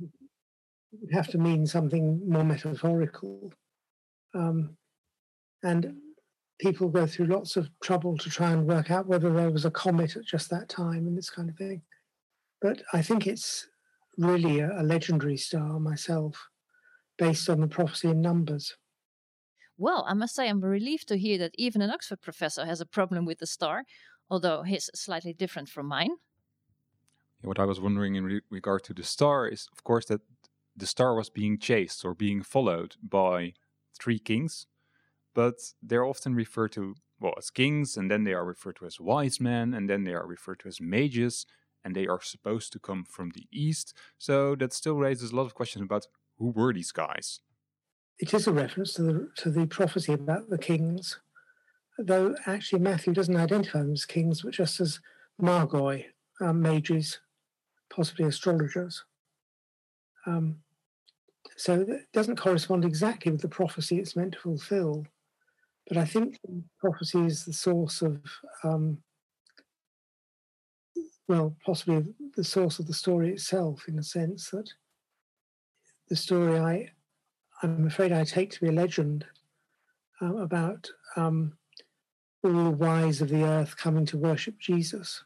it 0.00 0.10
would 1.00 1.12
have 1.12 1.28
to 1.28 1.38
mean 1.38 1.66
something 1.66 2.20
more 2.28 2.44
metaphorical. 2.44 3.52
Um, 4.34 4.76
and 5.64 5.96
people 6.60 6.88
go 6.88 7.06
through 7.06 7.26
lots 7.26 7.56
of 7.56 7.68
trouble 7.82 8.16
to 8.18 8.30
try 8.30 8.52
and 8.52 8.66
work 8.66 8.90
out 8.90 9.06
whether 9.06 9.32
there 9.32 9.50
was 9.50 9.64
a 9.64 9.70
comet 9.70 10.16
at 10.16 10.24
just 10.24 10.48
that 10.50 10.68
time 10.68 11.06
and 11.06 11.18
this 11.18 11.30
kind 11.30 11.48
of 11.48 11.56
thing. 11.56 11.82
But 12.62 12.82
I 12.92 13.02
think 13.02 13.26
it's 13.26 13.66
really 14.16 14.60
a, 14.60 14.80
a 14.80 14.82
legendary 14.82 15.36
star 15.36 15.78
myself, 15.80 16.48
based 17.18 17.48
on 17.48 17.60
the 17.60 17.68
prophecy 17.68 18.08
in 18.08 18.20
Numbers. 18.20 18.76
Well, 19.78 20.04
I 20.08 20.14
must 20.14 20.34
say 20.34 20.48
I'm 20.48 20.60
relieved 20.60 21.08
to 21.08 21.18
hear 21.18 21.38
that 21.38 21.54
even 21.56 21.82
an 21.82 21.90
Oxford 21.90 22.22
professor 22.22 22.64
has 22.64 22.80
a 22.80 22.86
problem 22.86 23.26
with 23.26 23.38
the 23.38 23.46
star, 23.46 23.84
although 24.30 24.62
his 24.62 24.90
is 24.92 25.00
slightly 25.00 25.34
different 25.34 25.68
from 25.68 25.86
mine. 25.86 26.10
What 27.42 27.58
I 27.58 27.64
was 27.64 27.80
wondering 27.80 28.14
in 28.14 28.24
re- 28.24 28.40
regard 28.50 28.84
to 28.84 28.94
the 28.94 29.04
star 29.04 29.46
is, 29.46 29.68
of 29.72 29.84
course, 29.84 30.06
that 30.06 30.22
the 30.74 30.86
star 30.86 31.14
was 31.14 31.28
being 31.30 31.58
chased 31.58 32.04
or 32.04 32.14
being 32.14 32.42
followed 32.42 32.96
by 33.02 33.52
three 33.98 34.18
kings, 34.18 34.66
but 35.34 35.56
they're 35.82 36.04
often 36.04 36.34
referred 36.34 36.72
to 36.72 36.94
well 37.20 37.34
as 37.38 37.50
kings, 37.50 37.96
and 37.96 38.10
then 38.10 38.24
they 38.24 38.34
are 38.34 38.44
referred 38.44 38.76
to 38.76 38.86
as 38.86 39.00
wise 39.00 39.40
men, 39.40 39.72
and 39.74 39.88
then 39.88 40.04
they 40.04 40.14
are 40.14 40.26
referred 40.26 40.60
to 40.60 40.68
as 40.68 40.80
mages, 40.80 41.46
and 41.84 41.94
they 41.94 42.06
are 42.06 42.20
supposed 42.20 42.72
to 42.72 42.78
come 42.78 43.04
from 43.04 43.30
the 43.30 43.46
east. 43.52 43.94
So 44.18 44.54
that 44.56 44.72
still 44.72 44.96
raises 44.96 45.30
a 45.32 45.36
lot 45.36 45.46
of 45.46 45.54
questions 45.54 45.82
about 45.82 46.06
who 46.38 46.50
were 46.50 46.72
these 46.72 46.92
guys. 46.92 47.40
It 48.18 48.32
is 48.32 48.46
a 48.46 48.52
reference 48.52 48.94
to 48.94 49.02
the 49.02 49.30
to 49.36 49.50
the 49.50 49.66
prophecy 49.66 50.12
about 50.12 50.48
the 50.48 50.58
kings, 50.58 51.20
though 51.98 52.34
actually 52.46 52.80
Matthew 52.80 53.12
doesn't 53.12 53.36
identify 53.36 53.80
them 53.80 53.92
as 53.92 54.06
kings, 54.06 54.42
but 54.42 54.52
just 54.52 54.80
as 54.80 55.00
magoi, 55.40 56.06
um, 56.40 56.62
mages, 56.62 57.20
possibly 57.90 58.26
astrologers. 58.26 59.04
Um, 60.26 60.56
so 61.56 61.82
it 61.82 62.06
doesn't 62.12 62.36
correspond 62.36 62.84
exactly 62.84 63.32
with 63.32 63.42
the 63.42 63.48
prophecy 63.48 63.98
it's 63.98 64.16
meant 64.16 64.32
to 64.32 64.38
fulfill. 64.38 65.06
But 65.88 65.98
I 65.98 66.04
think 66.04 66.38
prophecy 66.80 67.20
is 67.20 67.44
the 67.44 67.52
source 67.52 68.02
of 68.02 68.20
um, 68.64 68.98
well, 71.28 71.56
possibly 71.64 72.14
the 72.36 72.44
source 72.44 72.78
of 72.78 72.86
the 72.86 72.94
story 72.94 73.32
itself, 73.32 73.84
in 73.88 73.96
the 73.96 74.02
sense 74.02 74.50
that 74.50 74.70
the 76.08 76.16
story 76.16 76.58
I, 76.58 76.90
I'm 77.62 77.86
afraid 77.86 78.12
I 78.12 78.24
take 78.24 78.50
to 78.52 78.60
be 78.60 78.68
a 78.68 78.72
legend 78.72 79.24
uh, 80.22 80.36
about 80.36 80.88
um, 81.16 81.56
all 82.42 82.52
the 82.52 82.70
wise 82.70 83.20
of 83.20 83.28
the 83.28 83.44
earth 83.44 83.76
coming 83.76 84.06
to 84.06 84.18
worship 84.18 84.58
Jesus, 84.58 85.24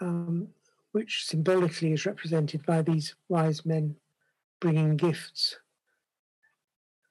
um, 0.00 0.48
which 0.92 1.24
symbolically 1.26 1.92
is 1.92 2.06
represented 2.06 2.64
by 2.64 2.82
these 2.82 3.14
wise 3.28 3.66
men 3.66 3.96
bringing 4.60 4.96
gifts. 4.96 5.56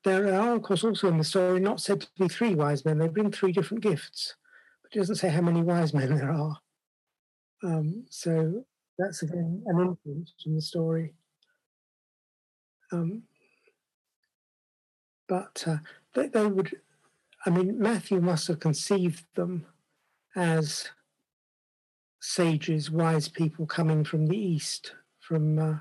There 0.03 0.39
are, 0.39 0.55
of 0.55 0.61
course, 0.61 0.83
also 0.83 1.07
in 1.07 1.17
the 1.17 1.23
story 1.23 1.59
not 1.59 1.81
said 1.81 2.01
to 2.01 2.07
be 2.19 2.27
three 2.27 2.55
wise 2.55 2.85
men. 2.85 2.99
They 2.99 3.07
bring 3.07 3.31
three 3.31 3.51
different 3.51 3.83
gifts, 3.83 4.35
but 4.81 4.95
it 4.95 4.99
doesn't 4.99 5.15
say 5.15 5.29
how 5.29 5.41
many 5.41 5.61
wise 5.61 5.93
men 5.93 6.15
there 6.15 6.31
are. 6.31 6.57
Um, 7.63 8.05
so 8.09 8.65
that's 8.99 9.23
again 9.23 9.63
an 9.65 9.79
influence 9.79 10.33
from 10.43 10.55
the 10.55 10.61
story. 10.61 11.13
Um, 12.91 13.23
but 15.27 15.63
uh, 15.67 15.77
they, 16.13 16.27
they 16.27 16.45
would, 16.45 16.79
I 17.45 17.49
mean, 17.49 17.79
Matthew 17.79 18.21
must 18.21 18.47
have 18.47 18.59
conceived 18.59 19.25
them 19.35 19.65
as 20.35 20.89
sages, 22.19 22.91
wise 22.91 23.27
people 23.27 23.65
coming 23.65 24.03
from 24.03 24.27
the 24.27 24.37
east, 24.37 24.93
from 25.19 25.59
uh, 25.59 25.77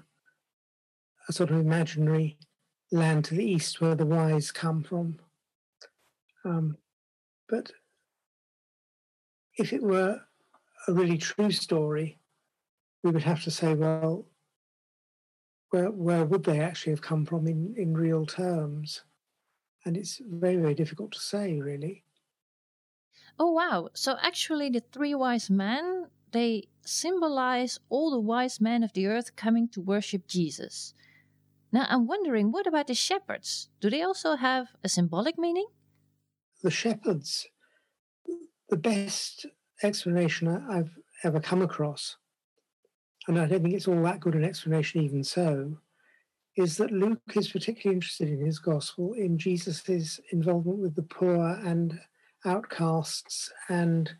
a 1.28 1.32
sort 1.32 1.50
of 1.50 1.58
imaginary 1.58 2.36
land 2.92 3.24
to 3.26 3.34
the 3.34 3.44
east 3.44 3.80
where 3.80 3.94
the 3.94 4.06
wise 4.06 4.50
come 4.50 4.82
from. 4.82 5.18
Um, 6.44 6.76
but 7.48 7.72
if 9.56 9.72
it 9.72 9.82
were 9.82 10.20
a 10.86 10.92
really 10.92 11.18
true 11.18 11.50
story, 11.50 12.18
we 13.02 13.10
would 13.10 13.22
have 13.22 13.42
to 13.44 13.50
say, 13.50 13.74
well, 13.74 14.26
where 15.70 15.90
where 15.90 16.24
would 16.24 16.44
they 16.44 16.60
actually 16.60 16.92
have 16.92 17.02
come 17.02 17.24
from 17.26 17.46
in, 17.46 17.74
in 17.76 17.94
real 17.94 18.26
terms? 18.26 19.02
And 19.84 19.96
it's 19.96 20.20
very, 20.26 20.56
very 20.56 20.74
difficult 20.74 21.12
to 21.12 21.20
say, 21.20 21.60
really. 21.60 22.04
Oh 23.38 23.52
wow. 23.52 23.88
So 23.94 24.16
actually 24.22 24.70
the 24.70 24.82
three 24.92 25.14
wise 25.14 25.50
men, 25.50 26.06
they 26.32 26.68
symbolize 26.84 27.80
all 27.88 28.10
the 28.10 28.20
wise 28.20 28.60
men 28.60 28.82
of 28.82 28.92
the 28.92 29.06
earth 29.06 29.36
coming 29.36 29.68
to 29.68 29.80
worship 29.80 30.26
Jesus. 30.26 30.94
Now 31.72 31.86
I'm 31.88 32.06
wondering, 32.06 32.52
what 32.52 32.66
about 32.66 32.86
the 32.86 32.94
shepherds? 32.94 33.68
Do 33.80 33.90
they 33.90 34.02
also 34.02 34.36
have 34.36 34.68
a 34.82 34.88
symbolic 34.88 35.36
meaning? 35.36 35.66
The 36.62 36.70
shepherds, 36.70 37.46
the 38.70 38.76
best 38.76 39.46
explanation 39.82 40.48
I've 40.48 40.96
ever 41.24 41.40
come 41.40 41.62
across, 41.62 42.16
and 43.26 43.38
I 43.38 43.46
don't 43.46 43.62
think 43.62 43.74
it's 43.74 43.88
all 43.88 44.02
that 44.02 44.20
good 44.20 44.34
an 44.34 44.44
explanation, 44.44 45.02
even 45.02 45.24
so, 45.24 45.78
is 46.56 46.76
that 46.76 46.92
Luke 46.92 47.20
is 47.34 47.48
particularly 47.48 47.96
interested 47.96 48.28
in 48.28 48.44
his 48.44 48.58
gospel 48.58 49.14
in 49.14 49.38
Jesus' 49.38 50.20
involvement 50.30 50.78
with 50.78 50.94
the 50.94 51.02
poor 51.02 51.58
and 51.64 51.98
outcasts 52.44 53.50
and 53.68 54.12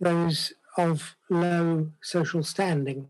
those 0.00 0.52
of 0.76 1.16
low 1.30 1.90
social 2.02 2.42
standing. 2.42 3.08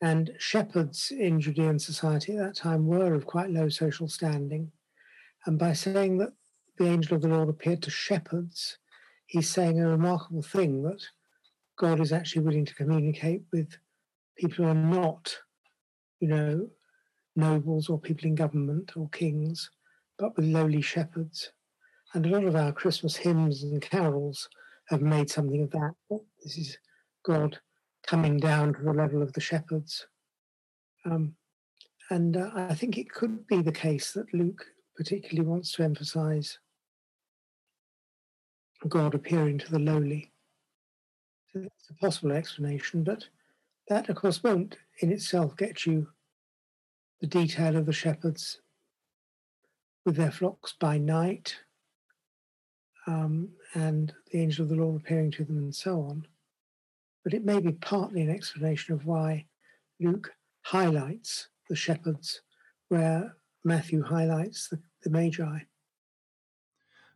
And 0.00 0.32
shepherds 0.38 1.10
in 1.10 1.40
Judean 1.40 1.78
society 1.78 2.36
at 2.36 2.44
that 2.44 2.56
time 2.56 2.86
were 2.86 3.14
of 3.14 3.26
quite 3.26 3.50
low 3.50 3.68
social 3.68 4.08
standing. 4.08 4.70
And 5.46 5.58
by 5.58 5.72
saying 5.72 6.18
that 6.18 6.34
the 6.78 6.86
angel 6.86 7.16
of 7.16 7.22
the 7.22 7.28
Lord 7.28 7.48
appeared 7.48 7.82
to 7.82 7.90
shepherds, 7.90 8.78
he's 9.26 9.48
saying 9.48 9.80
a 9.80 9.88
remarkable 9.88 10.42
thing 10.42 10.82
that 10.82 11.02
God 11.76 12.00
is 12.00 12.12
actually 12.12 12.42
willing 12.42 12.66
to 12.66 12.74
communicate 12.74 13.42
with 13.52 13.76
people 14.36 14.64
who 14.64 14.70
are 14.70 14.74
not, 14.74 15.36
you 16.20 16.28
know, 16.28 16.68
nobles 17.36 17.88
or 17.88 17.98
people 17.98 18.26
in 18.26 18.34
government 18.34 18.92
or 18.96 19.08
kings, 19.10 19.70
but 20.18 20.36
with 20.36 20.46
lowly 20.46 20.80
shepherds. 20.80 21.50
And 22.14 22.26
a 22.26 22.28
lot 22.28 22.44
of 22.44 22.54
our 22.54 22.72
Christmas 22.72 23.16
hymns 23.16 23.62
and 23.62 23.82
carols 23.82 24.48
have 24.88 25.02
made 25.02 25.30
something 25.30 25.62
of 25.62 25.70
that. 25.70 25.94
This 26.42 26.58
is 26.58 26.78
God 27.24 27.58
coming 28.06 28.38
down 28.38 28.74
to 28.74 28.82
the 28.82 28.92
level 28.92 29.22
of 29.22 29.32
the 29.32 29.40
shepherds. 29.40 30.06
Um, 31.04 31.34
and 32.10 32.36
uh, 32.36 32.50
I 32.54 32.74
think 32.74 32.98
it 32.98 33.10
could 33.10 33.46
be 33.46 33.62
the 33.62 33.72
case 33.72 34.12
that 34.12 34.32
Luke 34.34 34.64
particularly 34.96 35.48
wants 35.48 35.72
to 35.72 35.82
emphasize 35.82 36.58
God 38.88 39.14
appearing 39.14 39.58
to 39.58 39.70
the 39.70 39.78
lowly. 39.78 40.30
So 41.52 41.60
it's 41.60 41.90
a 41.90 41.94
possible 41.94 42.32
explanation, 42.32 43.02
but 43.02 43.26
that, 43.88 44.08
of 44.08 44.16
course, 44.16 44.42
won't 44.42 44.78
in 45.00 45.12
itself 45.12 45.56
get 45.56 45.86
you 45.86 46.08
the 47.20 47.26
detail 47.26 47.76
of 47.76 47.86
the 47.86 47.92
shepherds 47.92 48.60
with 50.04 50.16
their 50.16 50.30
flocks 50.30 50.74
by 50.78 50.98
night 50.98 51.56
um, 53.06 53.48
and 53.74 54.12
the 54.30 54.40
angel 54.40 54.64
of 54.64 54.70
the 54.70 54.76
Lord 54.76 55.00
appearing 55.00 55.30
to 55.32 55.44
them 55.44 55.58
and 55.58 55.74
so 55.74 56.02
on. 56.02 56.26
But 57.22 57.34
it 57.34 57.44
may 57.44 57.60
be 57.60 57.72
partly 57.72 58.22
an 58.22 58.30
explanation 58.30 58.94
of 58.94 59.06
why 59.06 59.46
Luke 60.00 60.32
highlights 60.62 61.48
the 61.68 61.76
shepherds 61.76 62.42
where 62.88 63.36
Matthew 63.64 64.02
highlights 64.02 64.68
the, 64.68 64.78
the 65.02 65.10
Magi. 65.10 65.60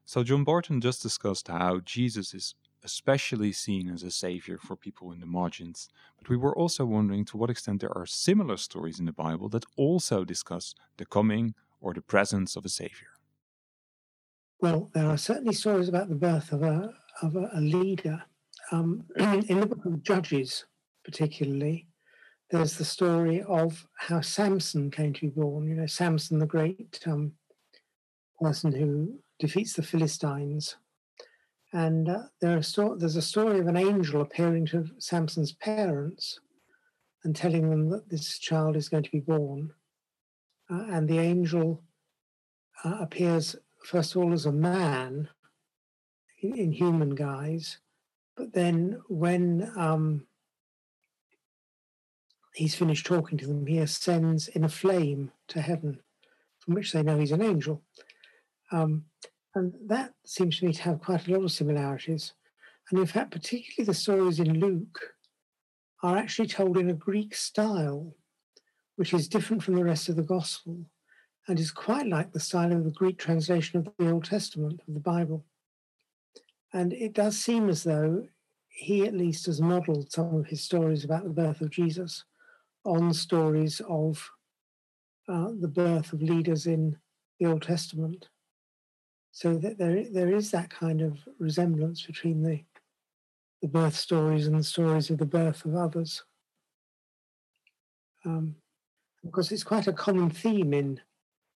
So, 0.07 0.23
John 0.23 0.45
Barton 0.45 0.81
just 0.81 1.03
discussed 1.03 1.49
how 1.49 1.81
Jesus 1.81 2.33
is 2.33 2.55
especially 2.89 3.53
seen 3.53 3.91
as 3.91 4.03
a 4.03 4.11
savior 4.11 4.57
for 4.57 4.75
people 4.75 5.13
in 5.13 5.21
the 5.21 5.35
margins, 5.41 5.89
but 6.17 6.31
we 6.31 6.39
were 6.39 6.57
also 6.57 6.87
wondering 6.87 7.25
to 7.27 7.37
what 7.37 7.51
extent 7.51 7.83
there 7.83 7.99
are 7.99 8.07
similar 8.07 8.57
stories 8.57 8.99
in 8.99 9.05
the 9.05 9.21
Bible 9.27 9.51
that 9.51 9.67
also 9.77 10.25
discuss 10.25 10.75
the 10.97 11.05
coming 11.05 11.55
or 11.83 11.93
the 11.93 12.01
presence 12.01 12.57
of 12.57 12.65
a 12.65 12.71
savior. 12.71 13.13
Well, 14.63 14.91
there 14.95 15.09
are 15.13 15.19
certainly 15.19 15.53
stories 15.53 15.91
about 15.91 16.09
the 16.09 16.15
birth 16.29 16.51
of 16.51 16.63
a, 16.63 16.95
of 17.21 17.37
a, 17.37 17.51
a 17.53 17.61
leader. 17.61 18.23
Um, 18.73 19.05
in 19.51 19.61
the 19.61 19.67
book 19.67 19.85
of 19.85 20.03
Judges, 20.03 20.65
particularly, 21.05 21.87
there's 22.51 22.79
the 22.79 22.85
story 22.97 23.43
of 23.43 23.87
how 23.99 24.23
Samson 24.23 24.91
came 24.91 25.13
to 25.13 25.21
be 25.21 25.41
born. 25.41 25.69
You 25.69 25.75
know, 25.75 25.87
Samson, 25.87 26.39
the 26.39 26.47
great 26.57 26.99
um, 27.07 27.33
person 28.41 28.73
who 28.73 29.21
defeats 29.39 29.75
the 29.75 29.83
Philistines. 29.83 30.77
And 31.73 32.09
uh, 32.09 32.23
there 32.41 32.61
there's 32.61 33.17
a 33.17 33.23
story 33.23 33.61
of 33.61 33.67
an 33.67 33.77
angel 33.77 34.23
appearing 34.23 34.67
to 34.67 34.87
Samson's 34.99 35.53
parents 35.53 36.41
and 37.25 37.37
telling 37.37 37.69
them 37.69 37.91
that 37.91 38.09
this 38.09 38.39
child 38.39 38.77
is 38.77 38.89
going 38.89 39.03
to 39.03 39.11
be 39.11 39.21
born. 39.21 39.71
Uh, 40.71 40.85
and 40.91 41.09
the 41.09 41.19
angel 41.19 41.83
uh, 42.85 42.97
appears, 43.01 43.57
first 43.85 44.15
of 44.15 44.23
all, 44.23 44.33
as 44.33 44.47
a 44.47 44.53
man 44.53 45.29
in, 46.41 46.57
in 46.57 46.73
human 46.73 47.15
guise. 47.15 47.79
But 48.37 48.53
then 48.53 49.01
when 49.09 49.71
um, 49.77 50.27
he's 52.55 52.75
finished 52.75 53.05
talking 53.05 53.37
to 53.39 53.47
them, 53.47 53.67
he 53.67 53.79
ascends 53.79 54.49
in 54.49 54.65
a 54.65 54.69
flame 54.69 55.33
to 55.49 55.61
heaven, 55.61 56.01
from 56.61 56.75
which 56.75 56.93
they 56.93 57.03
know 57.03 57.19
he's 57.19 57.33
an 57.33 57.43
angel. 57.43 57.83
Um, 58.71 59.05
and 59.59 59.75
that 59.87 60.15
seems 60.25 60.59
to 60.59 60.67
me 60.67 60.73
to 60.73 60.83
have 60.83 61.01
quite 61.01 61.27
a 61.27 61.33
lot 61.33 61.45
of 61.45 61.53
similarities. 61.53 62.33
And 62.91 63.01
in 63.01 63.07
fact, 63.07 63.33
particularly 63.33 63.87
the 63.87 63.95
stories 63.95 64.41
in 64.41 64.61
Luke 64.61 65.01
are 66.03 66.17
actually 66.17 66.49
told 66.49 66.79
in 66.79 66.91
a 66.91 66.95
Greek 66.95 67.35
style, 67.35 68.15
which 68.97 69.13
is 69.13 69.29
different 69.29 69.63
from 69.63 69.75
the 69.75 69.85
rest 69.85 70.09
of 70.09 70.17
the 70.17 70.23
gospel 70.23 70.89
and 71.49 71.59
is 71.59 71.71
quite 71.71 72.07
like 72.07 72.33
the 72.33 72.41
style 72.41 72.73
of 72.73 72.85
the 72.85 72.91
Greek 72.91 73.19
translation 73.19 73.79
of 73.79 73.89
the 73.99 74.11
Old 74.11 74.25
Testament 74.25 74.81
of 74.87 74.95
the 74.95 75.01
Bible. 75.01 75.45
And 76.73 76.93
it 76.93 77.15
does 77.15 77.39
seem 77.39 77.69
as 77.69 77.83
though 77.83 78.29
he 78.69 79.07
at 79.07 79.15
least 79.15 79.47
has 79.47 79.61
modeled 79.61 80.13
some 80.13 80.35
of 80.37 80.47
his 80.47 80.63
stories 80.63 81.05
about 81.05 81.25
the 81.25 81.31
birth 81.31 81.61
of 81.61 81.71
Jesus 81.71 82.25
on 82.85 83.13
stories 83.13 83.81
of 83.89 84.31
uh, 85.29 85.49
the 85.59 85.69
birth 85.69 86.13
of 86.13 86.23
leaders 86.23 86.67
in 86.67 86.97
the 87.41 87.47
Old 87.47 87.63
Testament. 87.63 88.29
So 89.33 89.57
that 89.59 89.79
there, 89.79 90.05
there 90.11 90.35
is 90.35 90.51
that 90.51 90.71
kind 90.71 91.01
of 91.01 91.19
resemblance 91.39 92.03
between 92.03 92.43
the, 92.43 92.65
the 93.63 93.69
birth 93.69 93.95
stories 93.95 94.47
and 94.47 94.59
the 94.59 94.65
stories 94.65 95.11
of 95.11 95.19
the 95.19 95.27
birth 95.27 95.65
of 95.65 95.77
others. 95.77 96.25
Um, 98.25 98.57
because 99.25 99.53
it's 99.53 99.65
quite 99.65 99.87
a 99.87 99.93
common 99.93 100.31
theme 100.31 100.73
in 100.73 101.01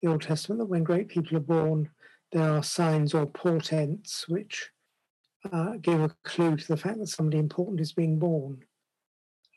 the 0.01 0.10
Old 0.10 0.21
Testament 0.21 0.60
that 0.60 0.65
when 0.65 0.84
great 0.84 1.08
people 1.08 1.38
are 1.38 1.41
born, 1.41 1.89
there 2.32 2.49
are 2.49 2.63
signs 2.63 3.13
or 3.13 3.25
portents 3.25 4.27
which 4.27 4.69
uh, 5.51 5.73
give 5.82 6.01
a 6.01 6.15
clue 6.23 6.58
to 6.58 6.67
the 6.67 6.77
fact 6.77 6.99
that 6.99 7.08
somebody 7.08 7.38
important 7.38 7.79
is 7.79 7.93
being 7.93 8.19
born. 8.19 8.63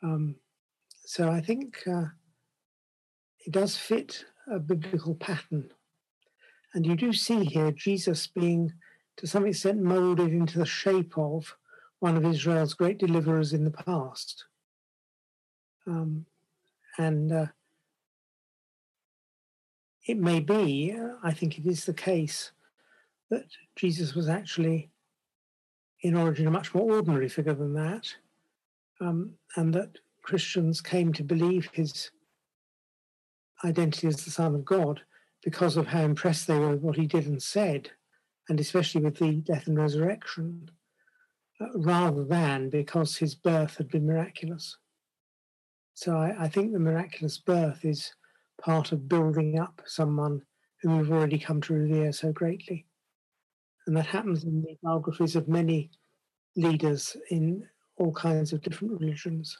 Um, 0.03 0.37
so 1.05 1.31
I 1.31 1.40
think 1.40 1.83
uh, 1.87 2.07
it 3.44 3.53
does 3.53 3.77
fit 3.77 4.25
a 4.51 4.59
biblical 4.59 5.14
pattern. 5.14 5.70
And 6.74 6.87
you 6.87 6.96
do 6.96 7.12
see 7.12 7.44
here 7.44 7.70
Jesus 7.70 8.26
being, 8.26 8.72
to 9.18 9.26
some 9.26 9.46
extent, 9.46 9.82
molded 9.82 10.32
into 10.32 10.58
the 10.58 10.66
shape 10.66 11.18
of 11.18 11.54
one 12.00 12.16
of 12.16 12.24
Israel's 12.24 12.74
great 12.74 12.98
deliverers 12.98 13.52
in 13.52 13.64
the 13.64 13.70
past. 13.70 14.44
Um, 15.87 16.26
and 16.98 17.32
uh, 17.32 17.46
it 20.06 20.18
may 20.18 20.40
be, 20.40 20.96
uh, 20.98 21.16
I 21.22 21.32
think 21.32 21.58
it 21.58 21.66
is 21.66 21.85
the 21.85 21.94
case, 21.94 22.52
that 23.30 23.44
Jesus 23.76 24.14
was 24.14 24.28
actually, 24.28 24.90
in 26.00 26.16
origin, 26.16 26.46
a 26.46 26.50
much 26.50 26.74
more 26.74 26.92
ordinary 26.92 27.28
figure 27.28 27.54
than 27.54 27.74
that, 27.74 28.14
um, 29.00 29.32
and 29.56 29.72
that 29.74 29.98
Christians 30.22 30.80
came 30.80 31.12
to 31.12 31.24
believe 31.24 31.68
his 31.72 32.11
identity 33.64 34.08
as 34.08 34.24
the 34.24 34.30
Son 34.30 34.54
of 34.54 34.64
God 34.64 35.02
because 35.42 35.76
of 35.76 35.88
how 35.88 36.02
impressed 36.02 36.46
they 36.46 36.59
were 36.59 36.70
with 36.70 36.81
what 36.81 36.96
he 36.96 37.07
did 37.07 37.26
and 37.26 37.42
said, 37.42 37.90
and 38.48 38.61
especially 38.61 39.02
with 39.02 39.18
the 39.18 39.33
death 39.33 39.66
and 39.66 39.78
resurrection, 39.78 40.70
uh, 41.61 41.66
rather 41.76 42.24
than 42.24 42.70
because 42.70 43.16
his 43.16 43.35
birth 43.35 43.76
had 43.76 43.88
been 43.88 44.07
miraculous. 44.07 44.76
So 45.94 46.16
I, 46.16 46.44
I, 46.44 46.48
think 46.48 46.72
the 46.72 46.78
miraculous 46.78 47.38
birth 47.38 47.85
is 47.85 48.12
part 48.61 48.92
of 48.92 49.09
building 49.09 49.59
up 49.59 49.83
someone 49.85 50.42
whom 50.81 50.98
we've 50.98 51.12
already 51.12 51.38
come 51.38 51.61
to 51.62 51.74
revere 51.74 52.12
so 52.12 52.33
greatly. 52.33 52.87
And 53.87 53.96
that 53.96 54.07
happens 54.07 54.44
in 54.44 54.62
the 54.62 54.76
biographies 54.83 55.37
of 55.37 55.48
many 55.48 55.90
leaders 56.57 57.16
in 57.31 57.68
all 57.96 58.12
kinds 58.12 58.52
of 58.52 58.62
different 58.62 59.00
religions 59.00 59.59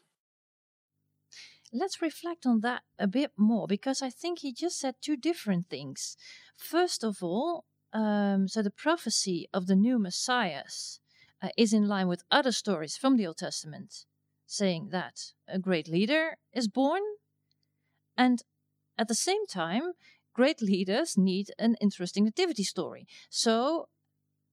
let's 1.73 2.03
reflect 2.03 2.47
on 2.47 2.61
that 2.61 2.83
a 2.99 3.07
bit 3.07 3.33
more 3.37 3.67
because 3.67 4.03
I 4.03 4.11
think 4.11 4.41
he 4.41 4.53
just 4.53 4.79
said 4.79 4.97
two 5.01 5.17
different 5.17 5.69
things. 5.69 6.17
First 6.57 7.03
of 7.03 7.23
all, 7.23 7.65
um, 7.93 8.49
so 8.49 8.63
the 8.63 8.71
prophecy 8.71 9.49
of 9.53 9.67
the 9.67 9.77
new 9.77 9.99
messiahs 9.99 11.01
uh, 11.43 11.49
is 11.57 11.73
in 11.73 11.89
line 11.89 12.09
with 12.09 12.25
other 12.31 12.53
stories 12.53 12.97
from 12.97 13.17
the 13.17 13.27
Old 13.27 13.39
Testament, 13.39 14.05
saying 14.47 14.89
that 14.91 15.33
a 15.49 15.59
great 15.59 15.89
leader 15.89 16.37
is 16.53 16.69
born, 16.69 17.03
and 18.17 18.43
at 18.99 19.09
the 19.09 19.15
same 19.15 19.47
time, 19.47 19.93
great 20.35 20.63
leaders 20.63 21.19
need 21.19 21.51
an 21.59 21.77
interesting 21.81 22.25
nativity 22.25 22.63
story. 22.63 23.07
So, 23.29 23.89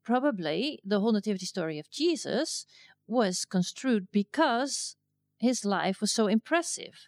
probably 0.03 0.79
the 0.83 0.99
whole 0.99 1.11
nativity 1.11 1.45
story 1.45 1.79
of 1.79 1.89
Jesus 1.89 2.65
was 3.07 3.45
construed 3.45 4.07
because 4.11 4.95
his 5.39 5.65
life 5.65 6.01
was 6.01 6.11
so 6.11 6.27
impressive. 6.27 7.07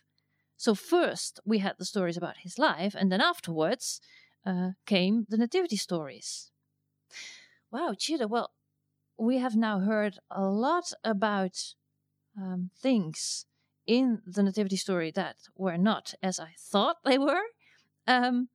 So, 0.57 0.75
first 0.75 1.39
we 1.45 1.59
had 1.59 1.75
the 1.77 1.85
stories 1.85 2.17
about 2.17 2.37
his 2.39 2.57
life, 2.59 2.95
and 2.97 3.11
then 3.11 3.21
afterwards 3.21 4.01
uh, 4.45 4.71
came 4.85 5.25
the 5.29 5.37
nativity 5.37 5.77
stories. 5.77 6.51
Wow, 7.71 7.93
Chida, 7.97 8.29
well, 8.29 8.51
we 9.17 9.37
have 9.37 9.55
now 9.55 9.79
heard 9.79 10.19
a 10.29 10.43
lot 10.43 10.93
about 11.03 11.75
um, 12.37 12.71
things 12.77 13.45
in 13.87 14.21
the 14.25 14.43
nativity 14.43 14.77
story 14.77 15.11
that 15.11 15.37
were 15.55 15.77
not 15.77 16.13
as 16.21 16.39
I 16.39 16.53
thought 16.57 16.97
they 17.03 17.17
were. 17.17 17.43
Um, 18.07 18.49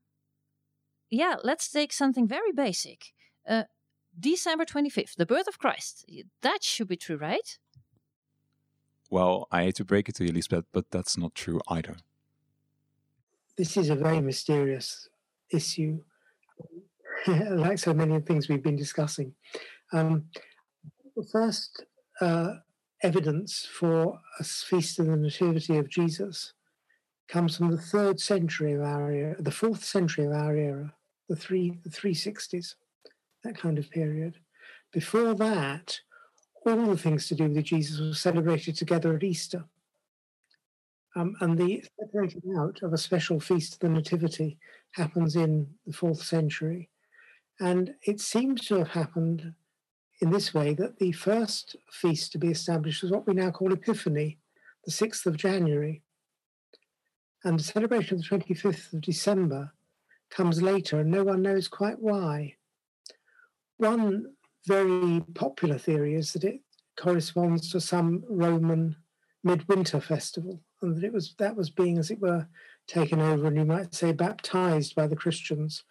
yeah, 1.10 1.36
let's 1.42 1.70
take 1.70 1.92
something 1.92 2.26
very 2.26 2.52
basic. 2.52 3.12
Uh, 3.48 3.64
December 4.18 4.64
25th, 4.64 5.14
the 5.16 5.26
birth 5.26 5.46
of 5.46 5.58
Christ. 5.58 6.04
That 6.42 6.64
should 6.64 6.88
be 6.88 6.96
true, 6.96 7.16
right? 7.16 7.58
Well, 9.16 9.48
I 9.50 9.62
hate 9.62 9.76
to 9.76 9.85
break 9.87 10.11
it 10.11 10.14
to 10.16 10.26
you, 10.26 10.33
Lisbeth, 10.33 10.66
but 10.74 10.90
that's 10.90 11.16
not 11.16 11.35
true 11.35 11.59
either. 11.68 11.96
This 13.57 13.79
is 13.79 13.88
a 13.88 13.94
very 13.94 14.20
mysterious 14.20 15.09
issue, 15.50 16.02
like 17.26 17.79
so 17.79 17.94
many 17.94 18.20
things 18.20 18.46
we've 18.46 18.62
been 18.62 18.76
discussing. 18.76 19.33
Um, 19.94 20.26
the 21.16 21.24
first 21.33 21.87
uh, 22.20 22.57
evidence 23.02 23.64
for 23.64 24.20
a 24.38 24.44
feast 24.44 24.98
of 24.98 25.07
the 25.07 25.16
Nativity 25.16 25.79
of 25.79 25.88
Jesus 25.88 26.52
comes 27.26 27.57
from 27.57 27.70
the 27.70 27.81
third 27.81 28.20
century 28.20 28.74
of 28.74 28.83
our 28.83 29.11
era, 29.11 29.37
the 29.40 29.50
fourth 29.50 29.83
century 29.83 30.26
of 30.26 30.33
our 30.33 30.55
era, 30.55 30.92
the 31.31 31.37
three 31.37 31.79
the 31.85 31.90
three 31.90 32.12
sixties, 32.12 32.76
that 33.44 33.57
kind 33.57 33.79
of 33.79 33.88
period. 33.88 34.35
Before 34.92 35.33
that, 35.37 36.00
all 36.74 36.87
the 36.87 36.96
things 36.96 37.29
to 37.29 37.35
do 37.35 37.48
with 37.48 37.64
Jesus 37.64 38.00
were 38.00 38.14
celebrated 38.14 38.76
together 38.76 39.14
at 39.14 39.24
Easter. 39.24 39.64
Um, 41.14 41.35
and 41.40 41.57
the 41.57 41.83
separating 41.98 42.57
out 42.59 42.83
of 42.83 42.92
a 42.92 42.98
special 42.98 43.40
feast 43.40 43.74
of 43.74 43.79
the 43.81 43.88
Nativity 43.88 44.59
happens 44.92 45.35
in 45.35 45.66
the 45.87 45.92
fourth 45.92 46.22
century. 46.22 46.90
And 47.59 47.94
it 48.02 48.20
seems 48.20 48.66
to 48.66 48.76
have 48.76 48.88
happened 48.88 49.55
in 50.20 50.31
this 50.31 50.52
way 50.52 50.74
that 50.74 50.98
the 50.98 51.12
first 51.12 51.76
feast 51.90 52.33
to 52.33 52.38
be 52.38 52.48
established 52.48 53.02
was 53.02 53.11
what 53.11 53.26
we 53.26 53.35
now 53.35 53.50
call 53.50 53.72
Epiphany, 53.72 54.38
the 54.85 54.92
6th 54.92 55.26
of 55.26 55.37
January. 55.37 56.02
And 57.44 57.59
the 57.59 57.64
celebration 57.64 58.18
of 58.18 58.29
the 58.29 58.37
25th 58.37 58.92
of 58.92 59.00
December 59.00 59.72
comes 60.31 60.61
later, 60.61 61.00
and 61.00 61.11
no 61.11 61.24
one 61.24 61.42
knows 61.42 61.68
quite 61.68 62.00
why. 62.00 62.57
One 63.79 64.36
very 64.66 65.22
popular 65.35 65.79
theory 65.79 66.14
is 66.14 66.33
that 66.33 66.44
it 66.44 66.61
corresponds 66.96 67.70
to 67.70 67.81
some 67.81 68.24
Roman 68.29 68.96
midwinter 69.44 70.00
festival, 70.00 70.61
and 70.83 70.96
that 70.96 71.05
it 71.05 71.12
was 71.12 71.35
that 71.38 71.57
was 71.57 71.70
being, 71.70 71.98
as 71.98 72.11
it 72.11 72.20
were, 72.20 72.46
taken 72.87 73.20
over, 73.20 73.46
and 73.46 73.57
you 73.57 73.64
might 73.64 73.94
say, 73.94 74.12
baptized 74.12 74.94
by 74.94 75.07
the 75.07 75.16
Christians 75.16 75.85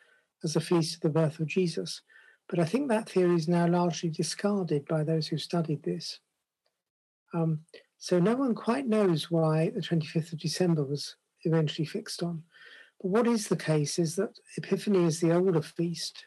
as 0.43 0.55
a 0.55 0.61
feast 0.61 0.95
of 0.95 1.01
the 1.01 1.09
birth 1.09 1.39
of 1.39 1.47
Jesus. 1.47 2.01
But 2.47 2.59
I 2.59 2.65
think 2.65 2.89
that 2.89 3.09
theory 3.09 3.35
is 3.35 3.47
now 3.47 3.67
largely 3.67 4.09
discarded 4.09 4.85
by 4.87 5.03
those 5.03 5.27
who 5.27 5.37
studied 5.37 5.83
this. 5.83 6.19
Um, 7.33 7.61
so 7.97 8.19
no 8.19 8.35
one 8.35 8.53
quite 8.53 8.87
knows 8.87 9.31
why 9.31 9.71
the 9.71 9.81
25th 9.81 10.33
of 10.33 10.39
December 10.39 10.83
was 10.83 11.15
eventually 11.43 11.85
fixed 11.85 12.21
on. 12.21 12.43
But 13.01 13.09
what 13.09 13.27
is 13.27 13.47
the 13.47 13.57
case 13.57 13.97
is 13.97 14.15
that 14.17 14.37
Epiphany 14.57 15.05
is 15.05 15.19
the 15.19 15.33
older 15.33 15.61
feast, 15.61 16.25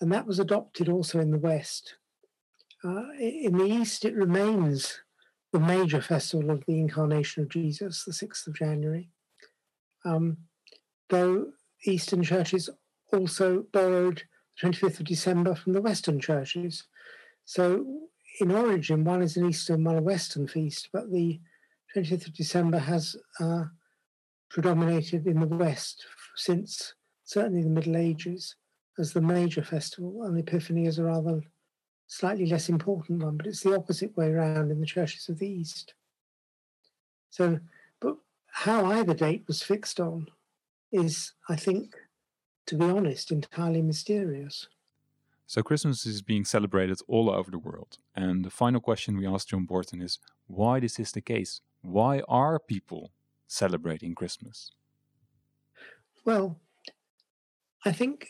and 0.00 0.12
that 0.12 0.26
was 0.26 0.38
adopted 0.38 0.88
also 0.88 1.20
in 1.20 1.30
the 1.30 1.38
West. 1.38 1.94
Uh, 2.84 3.04
in 3.18 3.56
the 3.56 3.64
East, 3.64 4.04
it 4.04 4.14
remains 4.14 5.00
the 5.52 5.60
major 5.60 6.00
festival 6.00 6.50
of 6.50 6.64
the 6.66 6.78
incarnation 6.78 7.44
of 7.44 7.48
Jesus, 7.48 8.04
the 8.04 8.12
6th 8.12 8.46
of 8.46 8.54
January. 8.54 9.08
Um, 10.04 10.36
though 11.08 11.52
Eastern 11.86 12.22
churches 12.22 12.68
also 13.12 13.64
borrowed 13.72 14.24
the 14.60 14.68
25th 14.68 15.00
of 15.00 15.06
December 15.06 15.54
from 15.54 15.72
the 15.72 15.80
Western 15.80 16.20
churches. 16.20 16.84
So, 17.44 17.86
in 18.40 18.50
origin, 18.50 19.04
one 19.04 19.22
is 19.22 19.36
an 19.36 19.48
Eastern, 19.48 19.84
one 19.84 19.96
a 19.96 20.02
Western 20.02 20.48
feast, 20.48 20.88
but 20.92 21.10
the 21.12 21.40
25th 21.94 22.26
of 22.26 22.34
December 22.34 22.78
has 22.78 23.16
uh, 23.40 23.64
predominated 24.50 25.26
in 25.26 25.40
the 25.40 25.46
West 25.46 26.04
since 26.36 26.94
certainly 27.24 27.62
the 27.62 27.68
Middle 27.68 27.96
Ages 27.96 28.56
as 28.98 29.12
the 29.12 29.20
major 29.20 29.62
festival, 29.62 30.24
and 30.24 30.38
Epiphany 30.38 30.86
is 30.86 30.98
a 30.98 31.04
rather 31.04 31.42
slightly 32.06 32.46
less 32.46 32.68
important 32.68 33.22
one, 33.22 33.36
but 33.36 33.46
it's 33.46 33.62
the 33.62 33.74
opposite 33.74 34.16
way 34.16 34.28
around 34.28 34.70
in 34.70 34.80
the 34.80 34.86
churches 34.86 35.28
of 35.28 35.38
the 35.38 35.48
East. 35.48 35.94
So, 37.30 37.58
but 38.00 38.16
how 38.46 38.86
either 38.86 39.14
date 39.14 39.44
was 39.48 39.62
fixed 39.62 39.98
on 39.98 40.28
is, 40.92 41.32
I 41.48 41.56
think, 41.56 41.94
to 42.66 42.76
be 42.76 42.84
honest, 42.84 43.32
entirely 43.32 43.82
mysterious. 43.82 44.68
So 45.46 45.62
Christmas 45.62 46.06
is 46.06 46.22
being 46.22 46.44
celebrated 46.44 47.00
all 47.06 47.30
over 47.30 47.50
the 47.50 47.58
world. 47.58 47.98
And 48.14 48.44
the 48.44 48.50
final 48.50 48.80
question 48.80 49.16
we 49.16 49.26
asked 49.26 49.48
John 49.48 49.66
Barton 49.66 50.00
is 50.00 50.18
why 50.46 50.80
this 50.80 50.98
is 50.98 51.12
the 51.12 51.20
case? 51.20 51.60
Why 51.82 52.22
are 52.28 52.58
people 52.58 53.10
celebrating 53.46 54.14
Christmas? 54.14 54.72
Well, 56.24 56.58
I 57.84 57.92
think 57.92 58.28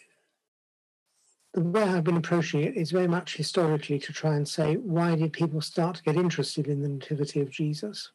the 1.55 1.61
way 1.61 1.83
I've 1.83 2.03
been 2.03 2.17
approaching 2.17 2.63
it 2.63 2.77
is 2.77 2.91
very 2.91 3.07
much 3.07 3.37
historically 3.37 4.01
to 4.01 4.13
try 4.13 4.35
and 4.35 4.47
say, 4.47 4.75
why 4.75 5.15
did 5.15 5.33
people 5.33 5.61
start 5.61 5.97
to 5.97 6.03
get 6.03 6.17
interested 6.17 6.67
in 6.67 6.83
the 6.83 6.89
Nativity 6.89 7.41
of 7.41 7.51
Jesus? 7.51 8.11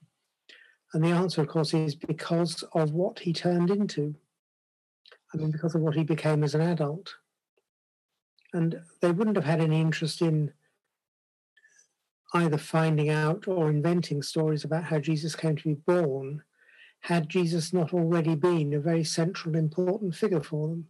And 0.94 1.04
the 1.04 1.10
answer, 1.10 1.42
of 1.42 1.48
course, 1.48 1.74
is 1.74 1.96
because 1.96 2.64
of 2.74 2.92
what 2.92 3.20
he 3.20 3.32
turned 3.32 3.72
into. 3.72 4.14
I 5.34 5.38
mean, 5.38 5.52
because 5.52 5.74
of 5.74 5.82
what 5.82 5.96
he 5.96 6.04
became 6.04 6.44
as 6.44 6.54
an 6.54 6.62
adult. 6.62 7.16
And 8.54 8.82
they 9.00 9.12
wouldn't 9.12 9.38
have 9.38 9.46
had 9.46 9.62
any 9.62 9.80
interest 9.80 10.22
in 10.22 10.52
either 12.34 12.58
finding 12.58 13.10
out 13.10 13.48
or 13.48 13.70
inventing 13.70 14.22
stories 14.22 14.66
about 14.66 14.84
how 14.84 15.00
Jesus 15.00 15.36
came 15.36 15.56
to 15.56 15.70
be 15.70 15.76
born 15.76 16.44
had 17.02 17.30
Jesus 17.30 17.72
not 17.72 17.94
already 17.94 18.36
been 18.36 18.74
a 18.74 18.80
very 18.80 19.06
central, 19.06 19.56
important 19.56 20.14
figure 20.14 20.42
for 20.42 20.68
them. 20.68 20.88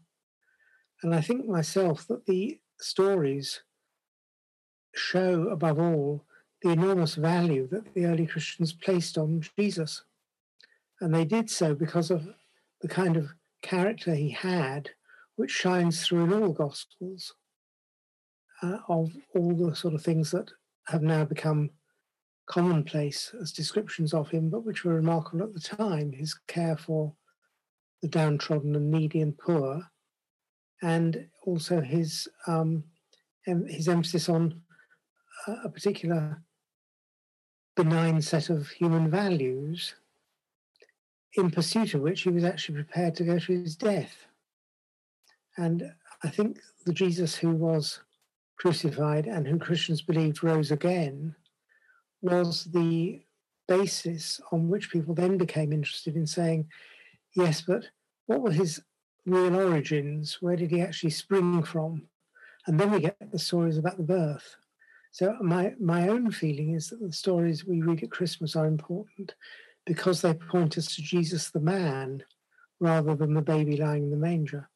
And 1.01 1.15
I 1.15 1.21
think 1.21 1.47
myself 1.47 2.07
that 2.07 2.25
the 2.25 2.59
stories 2.79 3.61
show, 4.93 5.47
above 5.49 5.79
all, 5.79 6.25
the 6.61 6.69
enormous 6.69 7.15
value 7.15 7.67
that 7.67 7.93
the 7.93 8.05
early 8.05 8.25
Christians 8.25 8.73
placed 8.73 9.17
on 9.17 9.41
Jesus. 9.57 10.03
And 10.99 11.13
they 11.13 11.23
did 11.23 11.49
so 11.49 11.73
because 11.73 12.11
of 12.11 12.27
the 12.81 12.89
kind 12.89 13.15
of 13.15 13.29
character 13.61 14.13
he 14.13 14.31
had, 14.31 14.89
which 15.35 15.51
shines 15.51 16.05
through 16.05 16.25
in 16.25 16.33
all 16.33 16.51
Gospels, 16.51 17.33
uh, 18.61 18.79
of 18.89 19.11
all 19.33 19.55
the 19.55 19.75
sort 19.75 19.93
of 19.93 20.01
things 20.01 20.31
that 20.31 20.51
have 20.87 21.01
now 21.01 21.23
become 21.23 21.69
commonplace 22.45 23.33
as 23.39 23.53
descriptions 23.53 24.13
of 24.13 24.29
him, 24.29 24.49
but 24.49 24.65
which 24.65 24.83
were 24.83 24.95
remarkable 24.95 25.43
at 25.43 25.53
the 25.53 25.59
time 25.59 26.11
his 26.11 26.37
care 26.47 26.75
for 26.75 27.13
the 28.01 28.07
downtrodden 28.07 28.75
and 28.75 28.91
needy 28.91 29.21
and 29.21 29.37
poor, 29.37 29.83
and 30.81 31.27
also 31.45 31.81
his, 31.81 32.27
um, 32.47 32.83
his 33.45 33.87
emphasis 33.87 34.29
on 34.29 34.61
a 35.47 35.69
particular 35.69 36.41
benign 37.75 38.21
set 38.21 38.49
of 38.49 38.67
human 38.69 39.09
values 39.09 39.95
in 41.35 41.51
pursuit 41.51 41.93
of 41.93 42.01
which 42.01 42.21
he 42.21 42.29
was 42.29 42.43
actually 42.43 42.75
prepared 42.75 43.15
to 43.15 43.23
go 43.23 43.39
to 43.39 43.61
his 43.61 43.75
death. 43.75 44.25
And 45.57 45.91
I 46.23 46.29
think 46.29 46.59
the 46.85 46.93
Jesus 46.93 47.35
who 47.35 47.51
was 47.51 47.99
crucified 48.57 49.25
and 49.25 49.47
who 49.47 49.57
Christians 49.57 50.01
believed 50.01 50.43
rose 50.43 50.71
again 50.71 51.35
was 52.21 52.65
the 52.65 53.21
basis 53.67 54.41
on 54.51 54.67
which 54.67 54.91
people 54.91 55.13
then 55.13 55.37
became 55.37 55.71
interested 55.71 56.15
in 56.15 56.27
saying, 56.27 56.67
yes, 57.35 57.61
but 57.61 57.85
what 58.25 58.41
were 58.41 58.51
his 58.51 58.81
real 59.29 59.55
origins? 59.55 60.37
Where 60.41 60.55
did 60.55 60.71
he 60.71 60.81
actually 60.81 61.11
spring 61.11 61.63
from? 61.63 62.03
And 62.67 62.79
then 62.79 62.91
we 62.91 62.99
get 62.99 63.17
the 63.31 63.39
stories 63.39 63.77
about 63.77 63.97
the 63.97 64.03
birth. 64.03 64.55
So 65.11 65.35
my 65.41 65.73
my 65.79 66.07
own 66.07 66.31
feeling 66.31 66.75
is 66.75 66.89
that 66.89 67.01
the 67.01 67.11
stories 67.11 67.65
we 67.65 67.81
read 67.81 68.03
at 68.03 68.11
Christmas 68.11 68.55
are 68.55 68.67
important 68.67 69.33
because 69.85 70.21
they 70.21 70.33
point 70.33 70.77
us 70.77 70.95
to 70.95 71.01
Jesus 71.01 71.49
the 71.49 71.59
man 71.59 72.23
rather 72.79 73.15
than 73.15 73.33
the 73.33 73.41
baby 73.41 73.75
lying 73.77 74.03
in 74.03 74.11
the 74.11 74.17
manger. 74.17 74.69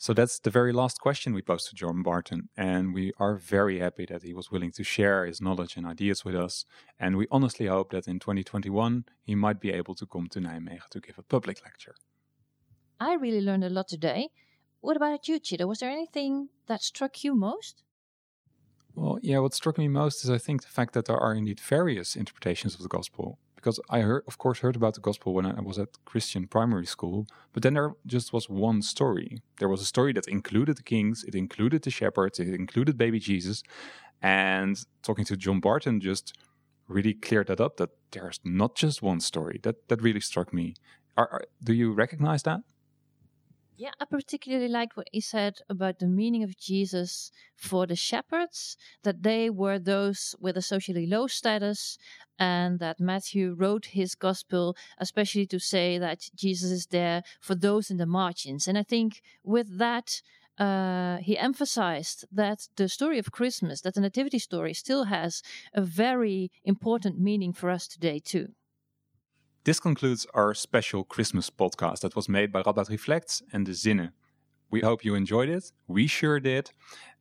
So 0.00 0.12
that's 0.12 0.38
the 0.38 0.50
very 0.50 0.72
last 0.72 1.00
question 1.00 1.34
we 1.34 1.42
posed 1.42 1.68
to 1.70 1.74
John 1.74 2.04
Barton, 2.04 2.48
and 2.56 2.94
we 2.94 3.12
are 3.18 3.34
very 3.34 3.80
happy 3.80 4.06
that 4.06 4.22
he 4.22 4.32
was 4.32 4.48
willing 4.48 4.70
to 4.72 4.84
share 4.84 5.26
his 5.26 5.40
knowledge 5.40 5.76
and 5.76 5.84
ideas 5.84 6.24
with 6.24 6.36
us. 6.36 6.64
And 7.00 7.16
we 7.16 7.26
honestly 7.32 7.66
hope 7.66 7.90
that 7.90 8.06
in 8.06 8.20
2021 8.20 9.04
he 9.24 9.34
might 9.34 9.60
be 9.60 9.72
able 9.72 9.96
to 9.96 10.06
come 10.06 10.28
to 10.28 10.38
Nijmegen 10.38 10.88
to 10.90 11.00
give 11.00 11.18
a 11.18 11.22
public 11.22 11.64
lecture. 11.64 11.96
I 13.00 13.14
really 13.14 13.40
learned 13.40 13.64
a 13.64 13.70
lot 13.70 13.88
today. 13.88 14.28
What 14.80 14.96
about 14.96 15.28
you, 15.28 15.40
Chida? 15.40 15.66
Was 15.66 15.78
there 15.80 15.90
anything 15.90 16.48
that 16.66 16.82
struck 16.82 17.24
you 17.24 17.34
most? 17.34 17.82
Well, 18.94 19.18
yeah, 19.22 19.38
what 19.38 19.54
struck 19.54 19.78
me 19.78 19.88
most 19.88 20.24
is 20.24 20.30
I 20.30 20.38
think 20.38 20.62
the 20.62 20.68
fact 20.68 20.94
that 20.94 21.04
there 21.04 21.16
are 21.16 21.34
indeed 21.34 21.60
various 21.60 22.16
interpretations 22.16 22.74
of 22.74 22.82
the 22.82 22.88
gospel 22.88 23.38
because 23.58 23.80
I 23.90 24.00
heard, 24.00 24.22
of 24.28 24.38
course, 24.38 24.60
heard 24.60 24.76
about 24.76 24.94
the 24.94 25.00
gospel 25.00 25.34
when 25.34 25.44
I 25.44 25.60
was 25.60 25.80
at 25.80 25.88
Christian 26.04 26.46
primary 26.46 26.86
school, 26.86 27.26
but 27.52 27.64
then 27.64 27.74
there 27.74 27.94
just 28.06 28.32
was 28.32 28.48
one 28.48 28.82
story. 28.82 29.42
There 29.58 29.68
was 29.68 29.80
a 29.80 29.84
story 29.84 30.12
that 30.12 30.28
included 30.28 30.76
the 30.76 30.84
kings, 30.84 31.24
it 31.24 31.34
included 31.34 31.82
the 31.82 31.90
shepherds, 31.90 32.38
it 32.38 32.48
included 32.48 32.96
baby 32.96 33.18
Jesus, 33.18 33.64
and 34.22 34.76
talking 35.02 35.24
to 35.24 35.36
John 35.36 35.58
Barton 35.58 36.00
just 36.00 36.32
really 36.86 37.14
cleared 37.14 37.48
that 37.48 37.60
up. 37.60 37.78
That 37.78 37.90
there's 38.12 38.38
not 38.44 38.76
just 38.76 39.02
one 39.02 39.20
story. 39.20 39.58
That 39.64 39.88
that 39.88 40.02
really 40.02 40.20
struck 40.20 40.52
me. 40.52 40.74
Are, 41.16 41.28
are, 41.28 41.44
do 41.62 41.72
you 41.72 41.92
recognize 41.92 42.44
that? 42.44 42.60
Yeah, 43.80 43.92
I 44.00 44.06
particularly 44.06 44.66
liked 44.66 44.96
what 44.96 45.06
he 45.12 45.20
said 45.20 45.58
about 45.68 46.00
the 46.00 46.08
meaning 46.08 46.42
of 46.42 46.58
Jesus 46.58 47.30
for 47.54 47.86
the 47.86 47.94
shepherds, 47.94 48.76
that 49.04 49.22
they 49.22 49.48
were 49.48 49.78
those 49.78 50.34
with 50.40 50.56
a 50.56 50.62
socially 50.62 51.06
low 51.06 51.28
status, 51.28 51.96
and 52.40 52.80
that 52.80 52.98
Matthew 52.98 53.54
wrote 53.56 53.86
his 53.86 54.16
gospel 54.16 54.76
especially 54.98 55.46
to 55.46 55.60
say 55.60 55.96
that 55.96 56.28
Jesus 56.34 56.72
is 56.72 56.86
there 56.86 57.22
for 57.40 57.54
those 57.54 57.88
in 57.88 57.98
the 57.98 58.06
margins. 58.06 58.66
And 58.66 58.76
I 58.76 58.82
think 58.82 59.22
with 59.44 59.78
that, 59.78 60.22
uh, 60.58 61.18
he 61.18 61.38
emphasized 61.38 62.24
that 62.32 62.66
the 62.74 62.88
story 62.88 63.20
of 63.20 63.30
Christmas, 63.30 63.82
that 63.82 63.94
the 63.94 64.00
Nativity 64.00 64.40
story, 64.40 64.74
still 64.74 65.04
has 65.04 65.40
a 65.72 65.82
very 65.82 66.50
important 66.64 67.20
meaning 67.20 67.52
for 67.52 67.70
us 67.70 67.86
today, 67.86 68.18
too. 68.18 68.48
This 69.64 69.80
concludes 69.80 70.26
our 70.34 70.54
special 70.54 71.04
Christmas 71.04 71.50
podcast 71.50 72.00
that 72.00 72.16
was 72.16 72.28
made 72.28 72.52
by 72.52 72.62
Radboud 72.62 72.88
Reflects 72.88 73.42
and 73.52 73.66
the 73.66 73.72
Zinnen. 73.72 74.12
We 74.70 74.80
hope 74.80 75.04
you 75.04 75.14
enjoyed 75.14 75.48
it. 75.48 75.72
We 75.86 76.06
sure 76.06 76.40
did. 76.40 76.70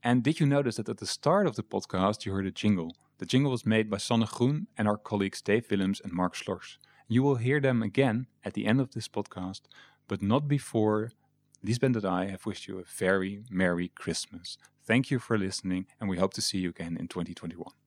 And 0.04 0.23
did 0.23 0.39
you 0.39 0.45
notice 0.45 0.78
that 0.78 0.88
at 0.88 0.97
the 0.97 1.08
start 1.08 1.47
of 1.47 1.56
the 1.56 1.63
podcast 1.63 2.26
you 2.26 2.32
heard 2.32 2.45
a 2.45 2.52
jingle? 2.52 2.95
The 3.17 3.26
jingle 3.26 3.52
was 3.52 3.65
made 3.65 3.89
by 3.89 3.97
Sanne 3.97 4.30
Groen 4.30 4.67
and 4.78 4.88
our 4.88 4.97
colleagues 4.97 5.41
Dave 5.41 5.69
Willems 5.69 6.00
and 6.02 6.13
Marc 6.13 6.36
Slors. 6.36 6.78
You 7.08 7.23
will 7.23 7.36
hear 7.36 7.60
them 7.60 7.82
again 7.82 8.28
at 8.45 8.54
the 8.54 8.65
end 8.65 8.80
of 8.80 8.91
this 8.91 9.08
podcast, 9.08 9.62
but 10.08 10.21
not 10.21 10.47
before 10.47 11.12
Lisbeth 11.63 11.95
and 11.95 12.06
I 12.06 12.28
have 12.28 12.45
wished 12.45 12.67
you 12.67 12.80
a 12.80 12.84
very 12.84 13.43
Merry 13.50 13.89
Christmas. 13.89 14.58
Thank 14.86 15.10
you 15.10 15.19
for 15.19 15.38
listening, 15.38 15.88
and 16.00 16.10
we 16.10 16.17
hope 16.17 16.34
to 16.34 16.41
see 16.41 16.60
you 16.60 16.69
again 16.69 16.97
in 16.97 17.08
2021. 17.08 17.87